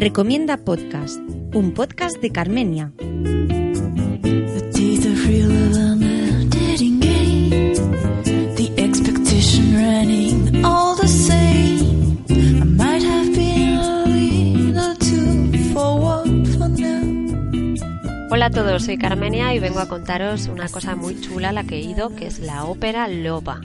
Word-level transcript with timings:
Recomienda 0.00 0.56
Podcast, 0.56 1.20
un 1.52 1.74
podcast 1.74 2.22
de 2.22 2.30
Carmenia. 2.32 2.90
Hola 18.30 18.46
a 18.46 18.50
todos, 18.50 18.84
soy 18.84 18.96
Carmenia 18.96 19.54
y 19.54 19.58
vengo 19.58 19.80
a 19.80 19.86
contaros 19.86 20.46
una 20.46 20.70
cosa 20.70 20.96
muy 20.96 21.20
chula 21.20 21.50
a 21.50 21.52
la 21.52 21.64
que 21.64 21.76
he 21.76 21.80
ido, 21.80 22.16
que 22.16 22.26
es 22.26 22.38
la 22.38 22.64
ópera 22.64 23.06
Loba. 23.06 23.60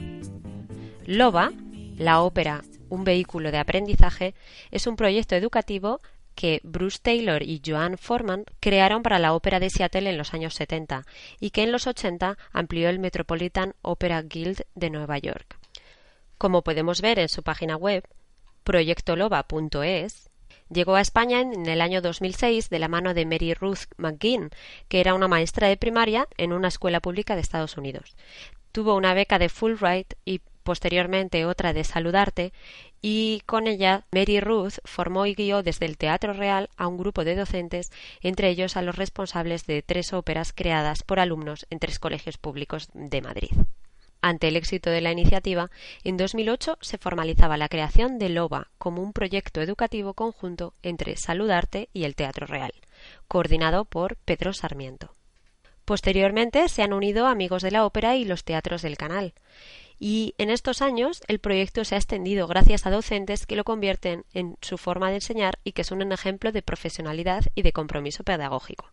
Loba, 1.06 1.54
la 1.98 2.20
ópera, 2.22 2.66
un 2.90 3.06
vehículo 3.06 3.52
de 3.52 3.58
aprendizaje, 3.58 4.36
es 4.72 4.86
un 4.86 4.98
proyecto 4.98 5.36
educativo 5.36 6.02
que 6.36 6.62
Bruce 6.64 7.00
Taylor 7.02 7.42
y 7.42 7.62
Joan 7.66 7.98
Forman 7.98 8.46
crearon 8.60 9.02
para 9.02 9.20
la 9.20 9.34
ópera 9.34 9.60
de 9.60 9.70
Seattle 9.70 10.10
en 10.10 10.18
los 10.18 10.34
años 10.34 10.54
70 10.56 11.06
y 11.40 11.50
que 11.50 11.64
en 11.64 11.72
los 11.72 11.88
80 11.88 12.38
amplió 12.52 12.90
el 12.90 13.00
Metropolitan 13.00 13.74
Opera 13.82 14.22
Guild 14.22 14.62
de 14.76 14.90
Nueva 14.90 15.18
York. 15.18 15.58
Como 16.38 16.64
podemos 16.64 17.02
ver 17.02 17.20
en 17.20 17.30
su 17.30 17.44
página 17.44 17.78
web, 17.78 18.04
proyectoloba.es, 18.64 20.30
llegó 20.70 20.96
a 20.96 21.02
España 21.02 21.42
en 21.42 21.66
el 21.68 21.82
año 21.82 22.02
2006 22.02 22.70
de 22.70 22.80
la 22.80 22.88
mano 22.88 23.14
de 23.14 23.26
Mary 23.26 23.54
Ruth 23.54 23.86
McGinn, 23.98 24.50
que 24.90 25.00
era 25.00 25.14
una 25.14 25.28
maestra 25.28 25.68
de 25.70 25.78
primaria 25.78 26.28
en 26.38 26.52
una 26.52 26.68
escuela 26.68 27.00
pública 27.00 27.36
de 27.36 27.42
Estados 27.42 27.78
Unidos. 27.78 28.16
Tuvo 28.72 28.96
una 28.96 29.14
beca 29.14 29.40
de 29.40 29.48
Fulbright 29.48 30.16
y 30.26 30.42
posteriormente 30.66 31.46
otra 31.46 31.72
de 31.72 31.86
Saludarte, 31.86 32.52
y 33.02 33.42
con 33.46 33.68
ella 33.68 34.04
Mary 34.12 34.42
Ruth 34.42 34.80
formó 34.84 35.28
y 35.28 35.36
guió 35.36 35.64
desde 35.64 35.86
el 35.86 35.98
Teatro 35.98 36.34
Real 36.34 36.70
a 36.76 36.88
un 36.88 36.98
grupo 36.98 37.24
de 37.24 37.36
docentes, 37.36 37.92
entre 38.20 38.50
ellos 38.50 38.76
a 38.76 38.82
los 38.82 38.98
responsables 38.98 39.66
de 39.66 39.84
tres 39.84 40.12
óperas 40.12 40.52
creadas 40.52 41.04
por 41.04 41.20
alumnos 41.20 41.68
en 41.70 41.80
tres 41.80 42.00
colegios 42.00 42.38
públicos 42.38 42.90
de 42.94 43.22
Madrid. 43.22 43.52
Ante 44.22 44.48
el 44.48 44.56
éxito 44.56 44.90
de 44.90 45.02
la 45.02 45.12
iniciativa, 45.12 45.70
en 46.04 46.18
2008 46.18 46.80
se 46.82 46.98
formalizaba 46.98 47.58
la 47.58 47.70
creación 47.70 48.18
de 48.18 48.30
LOBA 48.30 48.72
como 48.80 49.04
un 49.04 49.14
proyecto 49.14 49.62
educativo 49.62 50.16
conjunto 50.16 50.74
entre 50.82 51.16
Saludarte 51.16 51.90
y 51.94 52.06
el 52.06 52.16
Teatro 52.16 52.48
Real, 52.48 52.74
coordinado 53.28 53.86
por 53.86 54.18
Pedro 54.18 54.52
Sarmiento. 54.52 55.14
Posteriormente 55.86 56.68
se 56.70 56.82
han 56.82 56.94
unido 56.94 57.28
Amigos 57.28 57.62
de 57.62 57.70
la 57.70 57.86
Ópera 57.86 58.16
y 58.16 58.26
los 58.26 58.44
teatros 58.44 58.82
del 58.82 58.98
canal, 58.98 59.36
y 60.00 60.36
en 60.38 60.50
estos 60.50 60.82
años 60.82 61.22
el 61.28 61.40
proyecto 61.40 61.86
se 61.86 61.96
ha 61.96 61.98
extendido 61.98 62.48
gracias 62.48 62.86
a 62.86 62.92
docentes 62.92 63.46
que 63.46 63.56
lo 63.56 63.64
convierten 63.64 64.26
en 64.34 64.58
su 64.62 64.78
forma 64.78 65.10
de 65.10 65.16
enseñar 65.16 65.60
y 65.64 65.72
que 65.72 65.84
son 65.84 66.02
un 66.02 66.12
ejemplo 66.12 66.52
de 66.52 66.62
profesionalidad 66.62 67.46
y 67.56 67.62
de 67.62 67.74
compromiso 67.74 68.24
pedagógico. 68.24 68.92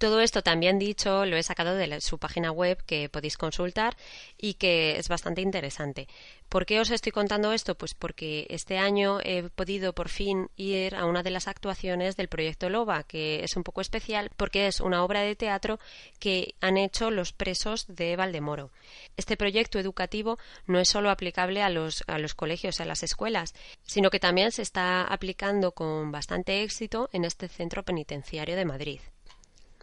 Todo 0.00 0.22
esto 0.22 0.40
también 0.40 0.78
dicho 0.78 1.26
lo 1.26 1.36
he 1.36 1.42
sacado 1.42 1.74
de 1.74 2.00
su 2.00 2.16
página 2.16 2.50
web 2.52 2.82
que 2.86 3.10
podéis 3.10 3.36
consultar 3.36 3.98
y 4.38 4.54
que 4.54 4.96
es 4.96 5.08
bastante 5.08 5.42
interesante. 5.42 6.08
¿Por 6.48 6.64
qué 6.64 6.80
os 6.80 6.90
estoy 6.90 7.12
contando 7.12 7.52
esto? 7.52 7.74
Pues 7.74 7.92
porque 7.92 8.46
este 8.48 8.78
año 8.78 9.20
he 9.22 9.50
podido 9.50 9.92
por 9.92 10.08
fin 10.08 10.48
ir 10.56 10.94
a 10.94 11.04
una 11.04 11.22
de 11.22 11.28
las 11.28 11.48
actuaciones 11.48 12.16
del 12.16 12.28
proyecto 12.28 12.70
Loba, 12.70 13.02
que 13.02 13.44
es 13.44 13.58
un 13.58 13.62
poco 13.62 13.82
especial 13.82 14.30
porque 14.38 14.68
es 14.68 14.80
una 14.80 15.04
obra 15.04 15.20
de 15.20 15.36
teatro 15.36 15.78
que 16.18 16.54
han 16.62 16.78
hecho 16.78 17.10
los 17.10 17.34
presos 17.34 17.84
de 17.86 18.16
Valdemoro. 18.16 18.70
Este 19.18 19.36
proyecto 19.36 19.78
educativo 19.78 20.38
no 20.64 20.78
es 20.78 20.88
solo 20.88 21.10
aplicable 21.10 21.62
a 21.62 21.68
los, 21.68 22.04
a 22.06 22.18
los 22.18 22.34
colegios, 22.34 22.80
a 22.80 22.86
las 22.86 23.02
escuelas, 23.02 23.52
sino 23.82 24.08
que 24.08 24.18
también 24.18 24.50
se 24.50 24.62
está 24.62 25.04
aplicando 25.04 25.72
con 25.72 26.10
bastante 26.10 26.62
éxito 26.62 27.10
en 27.12 27.26
este 27.26 27.48
centro 27.48 27.82
penitenciario 27.82 28.56
de 28.56 28.64
Madrid. 28.64 29.00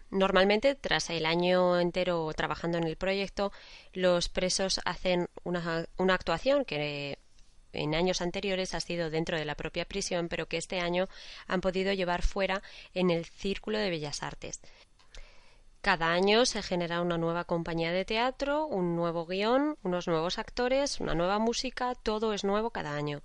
Normalmente, 0.09 0.75
tras 0.75 1.09
el 1.09 1.25
año 1.25 1.79
entero 1.79 2.31
trabajando 2.33 2.77
en 2.77 2.85
el 2.85 2.95
proyecto, 2.95 3.51
los 3.93 4.29
presos 4.29 4.79
hacen 4.85 5.27
una, 5.43 5.85
actuación 6.13 6.63
que 6.63 7.17
en 7.73 7.93
años 7.93 8.21
anteriores 8.21 8.73
ha 8.73 8.79
sido 8.79 9.09
dentro 9.09 9.37
de 9.37 9.45
la 9.45 9.55
propia 9.55 9.85
prisión, 9.85 10.29
pero 10.29 10.47
que 10.47 10.57
este 10.57 10.79
año 10.79 11.07
han 11.47 11.61
podido 11.61 11.91
llevar 11.93 12.21
fuera 12.21 12.61
en 12.93 13.09
el 13.09 13.25
Círculo 13.25 13.79
de 13.79 13.89
Bellas 13.89 14.23
Artes. 14.23 14.61
Cada 15.81 16.11
año 16.11 16.45
se 16.45 16.63
genera 16.63 17.01
una 17.01 17.17
nueva 17.17 17.43
compañía 17.43 17.91
de 17.91 18.03
teatro, 18.03 18.65
un 18.65 18.95
nuevo 18.95 19.25
guion, 19.25 19.77
unos 19.83 20.07
nuevos 20.07 20.37
actores, 20.37 20.99
una 20.99 21.15
nueva 21.15 21.39
música, 21.39 21.95
todo 21.95 22.33
es 22.33 22.43
nuevo 22.43 22.71
cada 22.71 22.95
año. 22.95 23.21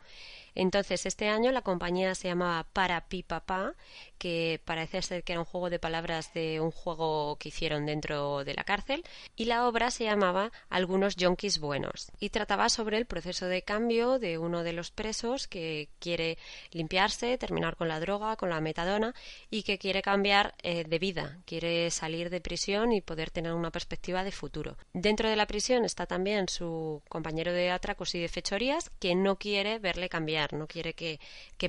Entonces, 0.54 1.06
este 1.06 1.28
año 1.28 1.52
la 1.52 1.62
compañía 1.62 2.14
se 2.14 2.28
llamaba 2.28 2.66
Para 2.72 3.08
Pi 3.08 3.22
Papá, 3.22 3.74
que 4.18 4.60
parece 4.64 5.02
ser 5.02 5.24
que 5.24 5.32
era 5.32 5.40
un 5.40 5.46
juego 5.46 5.70
de 5.70 5.78
palabras 5.78 6.32
de 6.34 6.60
un 6.60 6.70
juego 6.70 7.36
que 7.36 7.48
hicieron 7.48 7.86
dentro 7.86 8.44
de 8.44 8.54
la 8.54 8.64
cárcel, 8.64 9.04
y 9.34 9.46
la 9.46 9.66
obra 9.66 9.90
se 9.90 10.04
llamaba 10.04 10.52
Algunos 10.68 11.16
yonkis 11.16 11.58
buenos, 11.58 12.12
y 12.20 12.30
trataba 12.30 12.68
sobre 12.68 12.98
el 12.98 13.06
proceso 13.06 13.46
de 13.46 13.62
cambio 13.62 14.18
de 14.18 14.38
uno 14.38 14.62
de 14.62 14.72
los 14.72 14.90
presos 14.90 15.48
que 15.48 15.88
quiere 15.98 16.38
limpiarse, 16.70 17.38
terminar 17.38 17.76
con 17.76 17.88
la 17.88 18.00
droga, 18.00 18.36
con 18.36 18.50
la 18.50 18.60
metadona, 18.60 19.14
y 19.50 19.62
que 19.62 19.78
quiere 19.78 20.02
cambiar 20.02 20.54
eh, 20.62 20.84
de 20.84 20.98
vida, 20.98 21.38
quiere 21.46 21.90
salir 21.90 22.30
de 22.30 22.40
prisión 22.40 22.92
y 22.92 23.00
poder 23.00 23.30
tener 23.30 23.52
una 23.54 23.70
perspectiva 23.70 24.24
de 24.24 24.32
futuro. 24.32 24.76
Dentro 24.92 25.28
de 25.28 25.36
la 25.36 25.46
prisión 25.46 25.84
está 25.84 26.06
también 26.06 26.48
su 26.48 27.02
compañero 27.08 27.52
de 27.52 27.70
atracos 27.70 28.14
y 28.14 28.20
de 28.20 28.28
fechorías, 28.28 28.90
que 29.00 29.14
no 29.14 29.36
quiere 29.36 29.78
verle 29.78 30.08
cambiar 30.08 30.41
no 30.52 30.66
quiere 30.66 30.94
que, 30.94 31.18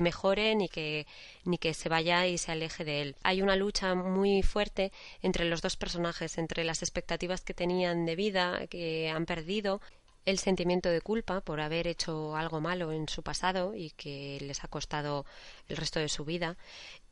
mejore 0.00 0.54
ni 0.54 0.68
que, 0.68 1.06
ni 1.44 1.58
que 1.58 1.74
se 1.74 1.88
vaya 1.88 2.26
y 2.26 2.38
se 2.38 2.52
aleje 2.52 2.84
de 2.84 3.02
él. 3.02 3.16
Hay 3.22 3.42
una 3.42 3.56
lucha 3.56 3.94
muy 3.94 4.42
fuerte 4.42 4.92
entre 5.22 5.44
los 5.44 5.62
dos 5.62 5.76
personajes, 5.76 6.38
entre 6.38 6.64
las 6.64 6.82
expectativas 6.82 7.42
que 7.42 7.54
tenían 7.54 8.06
de 8.06 8.16
vida, 8.16 8.66
que 8.66 9.08
han 9.08 9.26
perdido, 9.26 9.80
el 10.24 10.38
sentimiento 10.38 10.88
de 10.88 11.00
culpa 11.00 11.42
por 11.42 11.60
haber 11.60 11.86
hecho 11.86 12.34
algo 12.34 12.60
malo 12.60 12.92
en 12.92 13.08
su 13.08 13.22
pasado 13.22 13.74
y 13.74 13.90
que 13.90 14.38
les 14.40 14.64
ha 14.64 14.68
costado 14.68 15.26
el 15.68 15.76
resto 15.76 16.00
de 16.00 16.08
su 16.08 16.24
vida 16.24 16.56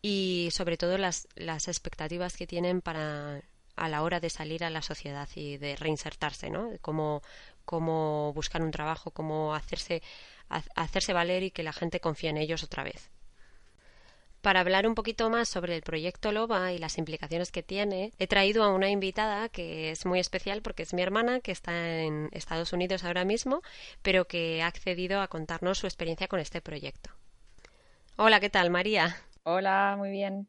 y 0.01 0.49
sobre 0.51 0.77
todo 0.77 0.97
las, 0.99 1.29
las 1.35 1.69
expectativas 1.69 2.37
que 2.37 2.47
tienen 2.47 2.81
para 2.81 3.43
a 3.77 3.89
la 3.89 4.03
hora 4.03 4.21
de 4.21 4.31
salir 4.31 4.65
a 4.65 4.71
la 4.71 4.83
sociedad 4.83 5.29
y 5.35 5.57
de 5.57 5.77
reinsertarse, 5.77 6.51
¿no? 6.51 6.71
Cómo, 6.81 7.23
cómo 7.65 8.33
buscar 8.35 8.63
un 8.63 8.71
trabajo, 8.71 9.13
cómo 9.13 9.55
hacerse 9.55 10.03
hacerse 10.75 11.13
valer 11.13 11.43
y 11.43 11.51
que 11.51 11.63
la 11.63 11.73
gente 11.73 12.01
confíe 12.01 12.31
en 12.31 12.37
ellos 12.37 12.63
otra 12.63 12.85
vez. 12.85 13.11
Para 14.43 14.59
hablar 14.59 14.89
un 14.89 14.97
poquito 14.97 15.31
más 15.31 15.49
sobre 15.49 15.77
el 15.77 15.83
proyecto 15.83 16.33
Loba 16.33 16.73
y 16.73 16.79
las 16.79 16.99
implicaciones 16.99 17.53
que 17.53 17.63
tiene, 17.63 18.11
he 18.19 18.27
traído 18.27 18.65
a 18.65 18.75
una 18.75 18.91
invitada 18.91 19.49
que 19.49 19.93
es 19.93 20.05
muy 20.05 20.19
especial 20.19 20.63
porque 20.63 20.83
es 20.83 20.93
mi 20.95 21.01
hermana, 21.01 21.39
que 21.39 21.53
está 21.53 22.01
en 22.01 22.29
Estados 22.33 22.73
Unidos 22.73 23.05
ahora 23.05 23.25
mismo, 23.25 23.63
pero 24.03 24.27
que 24.27 24.61
ha 24.61 24.67
accedido 24.67 25.21
a 25.21 25.29
contarnos 25.29 25.79
su 25.79 25.87
experiencia 25.87 26.27
con 26.27 26.41
este 26.41 26.61
proyecto. 26.61 27.11
Hola, 28.17 28.41
¿qué 28.41 28.51
tal, 28.51 28.71
María? 28.71 29.17
Hola, 29.45 29.95
muy 29.97 30.11
bien. 30.11 30.49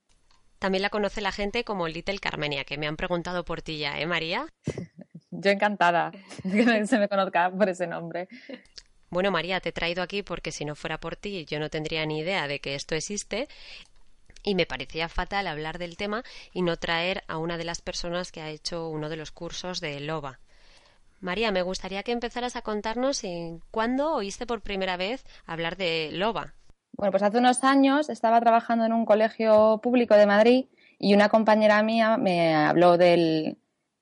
También 0.58 0.82
la 0.82 0.90
conoce 0.90 1.22
la 1.22 1.32
gente 1.32 1.64
como 1.64 1.88
Little 1.88 2.18
Carmenia, 2.18 2.64
que 2.64 2.80
me 2.80 2.88
han 2.88 2.96
preguntado 2.96 3.46
por 3.46 3.62
ti 3.62 3.78
ya, 3.78 4.00
¿eh, 4.00 4.08
María? 4.08 4.48
Yo 5.30 5.52
encantada 5.52 6.12
que 6.44 6.88
se 6.88 6.98
me 6.98 7.08
conozca 7.08 7.52
por 7.52 7.70
ese 7.70 7.86
nombre. 7.86 8.28
Bueno, 9.14 9.30
María, 9.30 9.60
te 9.60 9.70
he 9.70 9.72
traído 9.72 10.02
aquí 10.02 10.24
porque 10.24 10.52
si 10.52 10.66
no 10.66 10.74
fuera 10.74 10.98
por 10.98 11.16
ti 11.16 11.46
yo 11.46 11.60
no 11.60 11.70
tendría 11.70 12.04
ni 12.08 12.18
idea 12.18 12.48
de 12.48 12.60
que 12.60 12.74
esto 12.74 12.96
existe 12.96 13.48
y 14.44 14.56
me 14.56 14.66
parecía 14.66 15.08
fatal 15.08 15.46
hablar 15.46 15.78
del 15.78 15.98
tema 15.98 16.24
y 16.52 16.64
no 16.64 16.78
traer 16.78 17.24
a 17.28 17.38
una 17.38 17.60
de 17.60 17.64
las 17.64 17.80
personas 17.80 18.32
que 18.32 18.42
ha 18.42 18.50
hecho 18.50 18.90
uno 18.90 19.10
de 19.10 19.18
los 19.18 19.32
cursos 19.32 19.82
de 19.82 20.00
LOBA. 20.00 20.40
María, 21.22 21.52
me 21.52 21.62
gustaría 21.62 22.02
que 22.02 22.12
empezaras 22.12 22.56
a 22.56 22.64
contarnos 22.64 23.24
en 23.24 23.62
cuándo 23.70 24.16
oíste 24.16 24.48
por 24.48 24.62
primera 24.62 24.98
vez 24.98 25.24
hablar 25.46 25.78
de 25.78 26.10
LOBA. 26.12 26.56
Bueno, 26.94 27.12
pues 27.12 27.22
hace 27.22 27.38
unos 27.38 27.64
años 27.64 28.10
estaba 28.10 28.42
trabajando 28.42 28.84
en 28.84 28.94
un 28.94 29.06
colegio 29.06 29.80
público 29.82 30.16
de 30.16 30.26
Madrid 30.26 30.66
Y 30.98 31.14
una 31.14 31.30
compañera 31.30 31.84
mía 31.84 32.18
me 32.18 32.56
habló 32.56 32.98
del, 32.98 33.60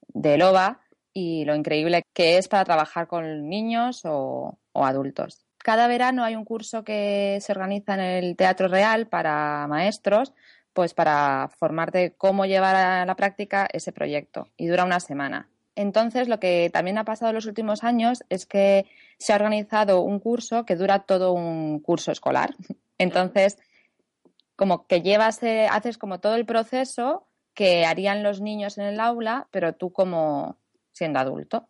del 0.08 0.42
OVA 0.42 0.80
y 1.12 1.44
lo 1.44 1.54
increíble 1.54 2.04
que 2.14 2.38
es 2.38 2.48
para 2.48 2.64
trabajar 2.64 3.08
con 3.08 3.50
niños 3.50 4.04
o, 4.06 4.58
o 4.74 4.86
adultos. 4.86 5.46
Cada 5.58 5.88
verano 5.88 6.24
hay 6.24 6.36
un 6.36 6.46
curso 6.46 6.84
que 6.84 7.38
se 7.42 7.52
organiza 7.52 7.94
en 7.94 8.00
el 8.02 8.36
Teatro 8.36 8.68
Real 8.68 9.08
para 9.08 9.68
maestros, 9.68 10.34
pues 10.74 10.94
para 10.94 11.50
formarte 11.58 12.14
cómo 12.18 12.46
llevar 12.46 12.76
a 12.76 13.06
la 13.06 13.16
práctica 13.16 13.68
ese 13.72 13.92
proyecto 13.92 14.48
y 14.58 14.68
dura 14.68 14.86
una 14.86 15.00
semana. 15.00 15.50
Entonces, 15.76 16.28
lo 16.28 16.40
que 16.40 16.70
también 16.72 16.98
ha 16.98 17.06
pasado 17.06 17.30
en 17.30 17.36
los 17.36 17.46
últimos 17.46 17.84
años 17.84 18.24
es 18.30 18.46
que 18.46 18.86
se 19.18 19.34
ha 19.34 19.36
organizado 19.36 20.02
un 20.02 20.20
curso 20.20 20.66
que 20.66 20.76
dura 20.76 21.00
todo 21.00 21.34
un 21.34 21.80
curso 21.80 22.12
escolar. 22.12 22.56
Entonces, 22.98 23.58
como 24.56 24.86
que 24.88 25.02
llevas, 25.02 25.42
eh, 25.44 25.68
haces 25.72 25.98
como 25.98 26.20
todo 26.20 26.36
el 26.36 26.46
proceso 26.46 27.28
que 27.54 27.86
harían 27.86 28.24
los 28.24 28.42
niños 28.42 28.78
en 28.78 28.86
el 28.86 29.00
aula, 29.00 29.48
pero 29.52 29.74
tú 29.74 29.92
como 29.92 30.58
siendo 30.92 31.20
adulto. 31.20 31.68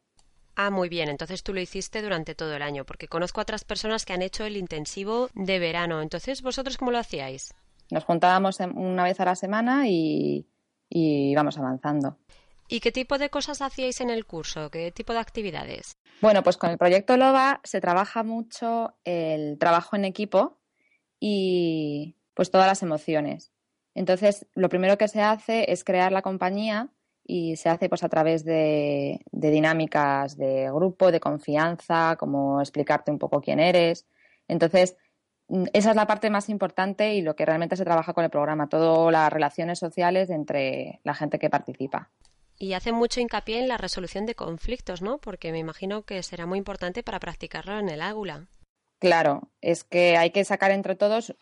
Ah, 0.64 0.70
muy 0.70 0.90
bien. 0.90 1.10
Entonces 1.10 1.42
tú 1.42 1.56
lo 1.56 1.60
hiciste 1.60 2.04
durante 2.04 2.36
todo 2.36 2.56
el 2.56 2.62
año, 2.62 2.86
porque 2.86 3.08
conozco 3.08 3.42
a 3.42 3.44
otras 3.44 3.64
personas 3.64 4.06
que 4.06 4.14
han 4.14 4.22
hecho 4.22 4.46
el 4.46 4.58
intensivo 4.58 5.30
de 5.34 5.58
verano. 5.58 6.04
Entonces, 6.04 6.44
¿vosotros 6.44 6.78
cómo 6.78 6.92
lo 6.92 7.00
hacíais? 7.00 7.56
Nos 7.90 8.04
juntábamos 8.04 8.60
una 8.60 9.04
vez 9.04 9.20
a 9.20 9.26
la 9.26 9.36
semana 9.36 9.88
y, 9.88 10.48
y 10.88 11.32
íbamos 11.32 11.58
avanzando. 11.58 12.20
¿Y 12.68 12.80
qué 12.80 12.92
tipo 12.92 13.18
de 13.18 13.32
cosas 13.32 13.64
hacíais 13.64 14.02
en 14.02 14.12
el 14.12 14.28
curso? 14.28 14.70
¿Qué 14.70 14.92
tipo 14.92 15.14
de 15.14 15.20
actividades? 15.20 15.98
Bueno, 16.22 16.44
pues 16.44 16.58
con 16.58 16.70
el 16.70 16.78
proyecto 16.78 17.18
LOBA 17.18 17.60
se 17.64 17.82
trabaja 17.82 18.22
mucho 18.22 18.94
el 19.04 19.58
trabajo 19.58 19.96
en 19.96 20.06
equipo 20.06 20.60
y 21.20 22.18
pues 22.36 22.52
todas 22.52 22.68
las 22.68 22.84
emociones. 22.84 23.52
Entonces, 23.96 24.46
lo 24.54 24.70
primero 24.70 25.00
que 25.00 25.08
se 25.08 25.24
hace 25.24 25.72
es 25.72 25.84
crear 25.84 26.12
la 26.12 26.22
compañía 26.22 26.90
y 27.24 27.56
se 27.56 27.70
hace 27.70 27.90
pues 27.90 28.04
a 28.04 28.10
través 28.10 28.44
de, 28.44 29.22
de 29.32 29.52
dinámicas 29.52 30.38
de 30.38 30.70
grupo, 30.72 31.12
de 31.12 31.20
confianza, 31.20 32.16
como 32.18 32.62
explicarte 32.62 33.12
un 33.12 33.20
poco 33.20 33.42
quién 33.42 33.60
eres. 33.60 34.06
Entonces, 34.48 34.98
mm, 35.48 35.66
esa 35.74 35.92
es 35.92 35.96
la 35.96 36.08
parte 36.08 36.30
más 36.30 36.50
importante 36.50 37.14
y 37.14 37.22
lo 37.22 37.36
que 37.36 37.46
realmente 37.46 37.76
se 37.76 37.86
trabaja 37.86 38.14
con 38.14 38.24
el 38.24 38.30
programa, 38.30 38.70
todas 38.70 39.12
las 39.12 39.32
relaciones 39.32 39.80
sociales 39.80 40.30
entre 40.30 41.00
la 41.04 41.14
gente 41.14 41.40
que 41.40 41.50
participa. 41.50 42.10
Y 42.58 42.74
hace 42.74 42.92
mucho 42.92 43.20
hincapié 43.20 43.60
en 43.60 43.68
la 43.68 43.78
resolución 43.78 44.28
de 44.28 44.36
conflictos, 44.36 45.02
¿no? 45.02 45.18
Porque 45.18 45.52
me 45.52 45.58
imagino 45.58 46.04
que 46.04 46.22
será 46.22 46.46
muy 46.46 46.60
importante 46.60 47.02
para 47.02 47.20
practicarlo 47.20 47.80
en 47.80 47.90
el 47.90 48.02
aula. 48.02 48.48
Claro, 49.00 49.50
es 49.62 49.84
que 49.84 50.16
hay 50.16 50.30
que 50.30 50.46
sacar 50.46 50.70
entre 50.70 50.96
todos 50.96 51.36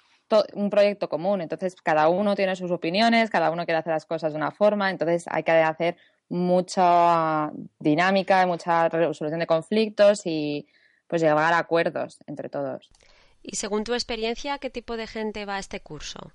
un 0.54 0.70
proyecto 0.70 1.10
común. 1.10 1.42
Entonces, 1.42 1.76
cada 1.76 2.10
uno 2.10 2.36
tiene 2.36 2.56
sus 2.56 2.72
opiniones, 2.72 3.30
cada 3.30 3.52
uno 3.52 3.66
quiere 3.66 3.80
hacer 3.80 3.94
las 3.94 4.06
cosas 4.06 4.34
de 4.34 4.38
una 4.38 4.52
forma, 4.52 4.90
entonces 4.90 5.26
hay 5.30 5.44
que 5.44 5.52
hacer 5.52 5.98
mucha 6.30 7.52
dinámica, 7.80 8.46
mucha 8.46 8.88
resolución 8.90 9.40
de 9.40 9.48
conflictos 9.48 10.22
y 10.26 10.68
pues 11.08 11.22
llegar 11.22 11.54
a 11.54 11.58
acuerdos 11.58 12.20
entre 12.28 12.50
todos. 12.50 12.90
Y 13.42 13.56
según 13.56 13.84
tu 13.84 13.94
experiencia, 13.94 14.60
¿qué 14.60 14.70
tipo 14.70 14.96
de 14.96 15.08
gente 15.08 15.46
va 15.46 15.56
a 15.56 15.60
este 15.60 15.80
curso? 15.80 16.34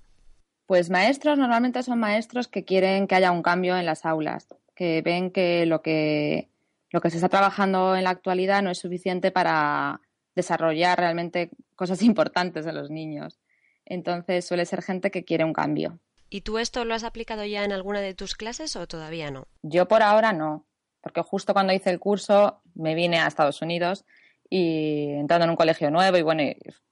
Pues 0.65 0.89
maestros 0.89 1.37
normalmente 1.37 1.83
son 1.83 1.99
maestros 1.99 2.47
que 2.47 2.65
quieren 2.65 3.07
que 3.07 3.15
haya 3.15 3.31
un 3.31 3.43
cambio 3.43 3.77
en 3.77 3.85
las 3.85 4.05
aulas, 4.05 4.47
que 4.75 5.01
ven 5.01 5.31
que 5.31 5.65
lo 5.65 5.81
que, 5.81 6.49
lo 6.89 7.01
que 7.01 7.09
se 7.09 7.17
está 7.17 7.29
trabajando 7.29 7.95
en 7.95 8.03
la 8.03 8.09
actualidad 8.09 8.63
no 8.63 8.71
es 8.71 8.79
suficiente 8.79 9.31
para 9.31 10.01
desarrollar 10.35 10.97
realmente 10.97 11.51
cosas 11.75 12.01
importantes 12.03 12.65
en 12.65 12.75
los 12.75 12.89
niños. 12.89 13.39
Entonces 13.85 14.45
suele 14.45 14.65
ser 14.65 14.81
gente 14.81 15.11
que 15.11 15.23
quiere 15.23 15.43
un 15.43 15.53
cambio. 15.53 15.99
¿Y 16.29 16.41
tú 16.41 16.57
esto 16.57 16.85
lo 16.85 16.93
has 16.95 17.03
aplicado 17.03 17.45
ya 17.45 17.63
en 17.63 17.71
alguna 17.71 18.01
de 18.01 18.13
tus 18.13 18.35
clases 18.35 18.75
o 18.75 18.87
todavía 18.87 19.31
no? 19.31 19.47
Yo 19.61 19.87
por 19.87 20.01
ahora 20.01 20.33
no, 20.33 20.65
porque 21.01 21.21
justo 21.21 21.53
cuando 21.53 21.73
hice 21.73 21.91
el 21.91 21.99
curso 21.99 22.61
me 22.73 22.95
vine 22.95 23.19
a 23.19 23.27
Estados 23.27 23.61
Unidos 23.61 24.05
y 24.49 25.11
entrando 25.11 25.45
en 25.45 25.51
un 25.51 25.55
colegio 25.55 25.91
nuevo 25.91 26.17
y 26.17 26.23
bueno, 26.23 26.43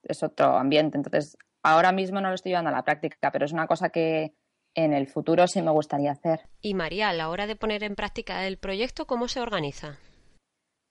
es 0.03 0.23
otro 0.23 0.57
ambiente. 0.57 0.97
Entonces 0.97 1.37
ahora 1.63 1.91
mismo 1.91 2.21
no 2.21 2.29
lo 2.29 2.35
estoy 2.35 2.51
llevando 2.51 2.69
a 2.69 2.73
la 2.73 2.83
práctica, 2.83 3.31
pero 3.31 3.45
es 3.45 3.51
una 3.51 3.67
cosa 3.67 3.89
que 3.89 4.33
en 4.75 4.93
el 4.93 5.07
futuro 5.07 5.47
sí 5.47 5.61
me 5.61 5.71
gustaría 5.71 6.11
hacer. 6.11 6.47
Y 6.61 6.73
María, 6.73 7.09
a 7.09 7.13
la 7.13 7.29
hora 7.29 7.47
de 7.47 7.55
poner 7.55 7.83
en 7.83 7.95
práctica 7.95 8.47
el 8.47 8.57
proyecto, 8.57 9.05
¿cómo 9.07 9.27
se 9.27 9.39
organiza? 9.39 9.97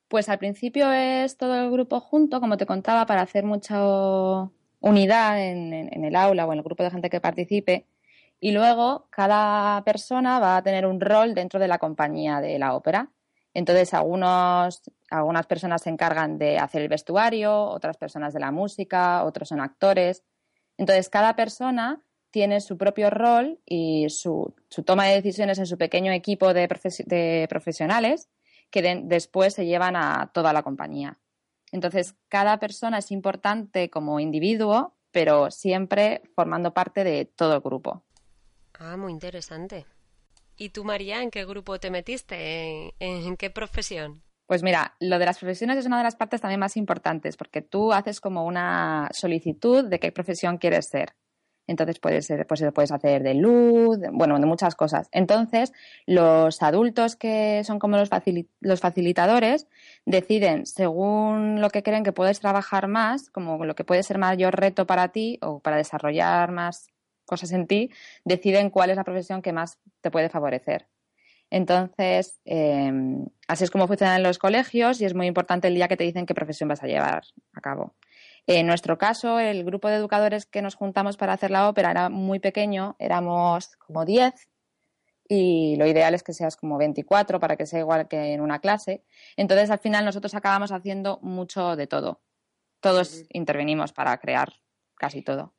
Pues 0.09 0.29
al 0.29 0.39
principio 0.39 0.93
es 0.93 1.37
todo 1.37 1.55
el 1.57 1.71
grupo 1.71 2.01
junto, 2.01 2.41
como 2.41 2.57
te 2.57 2.67
contaba, 2.67 3.07
para 3.07 3.23
hacer 3.23 3.45
mucha 3.45 3.81
unidad 4.83 5.41
en, 5.41 6.05
el 6.05 6.17
aula 6.17 6.47
o 6.47 6.53
en 6.53 6.59
el 6.59 6.65
grupo 6.65 6.83
de 6.83 6.91
gente 6.91 7.09
que 7.09 7.21
participe. 7.21 7.87
Y 8.41 8.51
luego 8.51 9.07
cada 9.11 9.83
persona 9.85 10.39
va 10.41 10.57
a 10.57 10.63
tener 10.63 10.85
un 10.85 11.01
rol 11.01 11.35
dentro 11.35 11.61
de 11.61 11.69
la 11.69 11.79
compañía 11.79 12.41
de 12.41 12.59
la 12.59 12.75
ópera. 12.75 13.11
Entonces, 13.55 13.95
algunos, 13.95 14.83
algunas 15.11 15.47
personas 15.47 15.83
se 15.83 15.91
encargan 15.91 16.39
de 16.39 16.59
hacer 16.59 16.83
el 16.83 16.89
vestuario, 16.89 17.65
otras 17.65 17.97
personas 17.97 18.35
de 18.35 18.41
la 18.41 18.51
música, 18.51 19.25
otros 19.25 19.49
son 19.49 19.61
actores. 19.61 20.25
Entonces, 20.77 21.09
cada 21.09 21.37
persona 21.37 22.03
tiene 22.33 22.61
su 22.61 22.77
propio 22.77 23.11
rol 23.11 23.61
y 23.65 24.09
su, 24.09 24.55
toma 24.85 25.07
de 25.07 25.17
decisiones 25.17 25.59
en 25.59 25.67
su 25.67 25.79
pequeño 25.79 26.13
equipo 26.13 26.53
de, 26.55 26.67
profesionales 27.49 28.29
que 28.71 29.03
después 29.05 29.55
se 29.55 29.67
llevan 29.67 29.95
a 29.97 30.31
toda 30.33 30.53
la 30.53 30.63
compañía. 30.63 31.19
Entonces, 31.73 32.15
cada 32.29 32.59
persona 32.59 32.99
es 32.99 33.11
importante 33.11 33.91
como 33.91 34.21
individuo, 34.21 34.95
pero 35.11 35.51
siempre 35.51 36.23
formando 36.35 36.73
parte 36.73 37.03
de 37.03 37.25
todo 37.25 37.55
el 37.55 37.61
grupo. 37.61 38.05
Ah, 38.79 38.97
muy 38.97 39.13
interesante. 39.13 39.87
¿Y 40.57 40.71
tú, 40.71 40.85
María, 40.85 41.23
en 41.23 41.31
qué 41.31 41.45
grupo 41.45 41.81
te 41.81 41.91
metiste? 41.91 42.95
¿En, 42.99 43.37
qué 43.37 43.51
profesión? 43.51 44.23
Pues 44.47 44.63
mira, 44.63 44.97
lo 45.01 45.19
de 45.19 45.25
las 45.25 45.39
profesiones 45.39 45.79
es 45.79 45.87
una 45.87 45.99
de 45.99 46.05
las 46.05 46.17
partes 46.17 46.41
también 46.41 46.61
más 46.61 46.77
importantes, 46.77 47.37
porque 47.37 47.63
tú 47.63 47.93
haces 47.93 48.21
como 48.21 48.45
una 48.45 49.09
solicitud 49.13 49.85
de 49.85 49.99
qué 49.99 50.13
profesión 50.13 50.59
quieres 50.59 50.89
ser. 50.89 51.15
Entonces 51.73 51.99
puede 51.99 52.21
ser, 52.23 52.47
pues 52.47 52.63
puedes 52.75 52.93
hacer 52.93 53.23
de 53.23 53.35
luz, 53.35 53.99
bueno, 54.13 54.39
de 54.39 54.47
muchas 54.47 54.75
cosas. 54.75 55.09
Entonces, 55.11 55.73
los 56.07 56.63
adultos 56.63 57.17
que 57.17 57.65
son 57.65 57.79
como 57.79 57.97
los, 57.97 58.11
facilitadores 58.81 59.67
deciden, 60.05 60.67
según 60.67 61.61
lo 61.61 61.71
que 61.71 61.83
creen 61.83 62.05
que 62.05 62.13
puedes 62.13 62.41
trabajar 62.41 62.89
más, 62.89 63.31
como 63.31 63.65
lo 63.65 63.75
que 63.75 63.85
puede 63.85 64.03
ser 64.03 64.19
mayor 64.19 64.55
reto 64.61 64.87
para 64.87 65.09
ti 65.09 65.39
o 65.43 65.61
para 65.61 65.79
desarrollar 65.79 66.53
más 66.53 66.89
cosas 67.25 67.53
en 67.53 67.67
ti, 67.67 67.91
deciden 68.25 68.69
cuál 68.71 68.91
es 68.91 68.97
la 68.97 69.05
profesión 69.05 69.41
que 69.41 69.53
más 69.53 69.79
te 70.03 70.11
puede 70.11 70.29
favorecer. 70.29 70.89
Entonces, 71.51 72.41
em, 72.45 73.27
así 73.49 73.65
es 73.65 73.71
como 73.71 73.87
funcionan 73.87 74.23
los 74.23 74.39
colegios 74.39 75.01
y 75.01 75.07
es 75.07 75.15
muy 75.15 75.27
importante 75.27 75.69
el 75.69 75.75
día 75.75 75.89
que 75.89 75.97
te 75.97 76.05
dicen 76.05 76.27
qué 76.27 76.35
profesión 76.35 76.69
vas 76.69 76.83
a 76.83 76.87
llevar 76.87 77.23
a 77.55 77.61
cabo. 77.61 77.95
En 78.47 78.67
nuestro 78.67 78.99
caso, 78.99 79.39
el 79.39 79.65
grupo 79.65 79.89
de 79.89 79.97
educadores 79.97 80.47
que 80.47 80.63
nos 80.63 80.75
juntamos 80.75 81.17
para 81.17 81.33
hacer 81.33 81.51
la 81.51 81.69
ópera 81.69 81.91
era 81.91 82.09
muy 82.09 82.41
pequeño, 82.41 82.97
éramos 82.99 83.77
como 83.77 84.05
10 84.05 84.35
y 85.29 85.77
lo 85.77 85.87
ideal 85.87 86.15
es 86.15 86.23
que 86.23 86.35
seas 86.35 86.57
como 86.57 86.77
24 86.77 87.39
para 87.39 87.57
que 87.57 87.67
sea 87.67 87.79
igual 87.79 88.09
que 88.09 88.35
en 88.35 88.41
una 88.41 88.59
clase. 88.59 89.05
Entonces, 89.37 89.71
al 89.71 89.79
final, 89.79 90.05
nosotros 90.05 90.35
acabamos 90.35 90.73
haciendo 90.73 91.21
mucho 91.23 91.77
de 91.77 91.87
todo. 91.87 92.21
Todos 92.81 93.25
intervenimos 93.31 93.93
para 93.93 94.19
crear 94.19 94.53
casi 94.97 95.23
todo. 95.23 95.55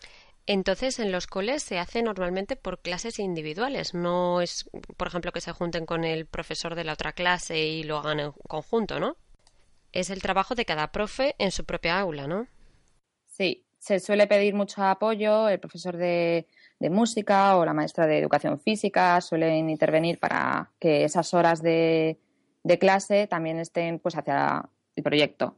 Entonces, 0.46 1.00
en 1.00 1.14
los 1.14 1.26
coles 1.26 1.64
se 1.64 1.80
hace 1.80 2.04
normalmente 2.04 2.58
por 2.58 2.82
clases 2.82 3.18
individuales, 3.18 3.94
no 3.94 4.42
es, 4.42 4.70
por 4.98 5.08
ejemplo, 5.08 5.32
que 5.32 5.40
se 5.40 5.54
junten 5.54 5.86
con 5.86 6.04
el 6.04 6.26
profesor 6.26 6.76
de 6.76 6.84
la 6.84 6.94
otra 6.94 7.14
clase 7.14 7.60
y 7.60 7.84
lo 7.84 7.98
hagan 7.98 8.20
en 8.20 8.32
conjunto, 8.50 9.00
¿no? 9.00 9.16
Es 9.94 10.10
el 10.10 10.22
trabajo 10.22 10.54
de 10.54 10.66
cada 10.66 10.92
profe 10.92 11.36
en 11.38 11.52
su 11.52 11.64
propia 11.64 11.98
aula, 11.98 12.28
¿no? 12.28 12.48
Sí, 13.34 13.66
se 13.80 14.00
suele 14.00 14.28
pedir 14.28 14.54
mucho 14.54 14.84
apoyo, 14.84 15.50
el 15.50 15.60
profesor 15.60 15.98
de, 15.98 16.46
música 16.80 17.56
o 17.56 17.66
la 17.66 17.74
maestra 17.74 18.06
de 18.06 18.20
educación 18.20 18.60
física 18.60 19.20
suelen 19.22 19.70
intervenir 19.70 20.20
para 20.20 20.70
que 20.80 21.06
esas 21.06 21.34
horas 21.34 21.62
de, 21.64 22.20
clase 22.80 23.26
también 23.26 23.58
estén 23.60 24.00
pues 24.00 24.16
hacia 24.16 24.70
el 24.96 25.04
proyecto. 25.04 25.56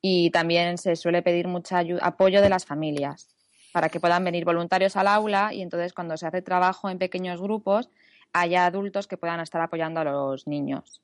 Y 0.00 0.30
también 0.30 0.78
se 0.78 0.96
suele 0.96 1.22
pedir 1.22 1.46
mucho 1.46 1.76
apoyo 2.00 2.40
de 2.40 2.48
las 2.48 2.64
familias 2.64 3.28
para 3.72 3.88
que 3.88 4.00
puedan 4.00 4.24
venir 4.24 4.44
voluntarios 4.44 4.96
al 4.96 5.08
aula 5.08 5.52
y 5.52 5.60
entonces 5.60 5.92
cuando 5.92 6.16
se 6.16 6.26
hace 6.26 6.40
trabajo 6.40 6.88
en 6.88 6.98
pequeños 6.98 7.40
grupos 7.40 7.90
haya 8.32 8.64
adultos 8.64 9.06
que 9.06 9.16
puedan 9.16 9.40
estar 9.40 9.60
apoyando 9.60 10.00
a 10.00 10.04
los 10.04 10.46
niños. 10.46 11.02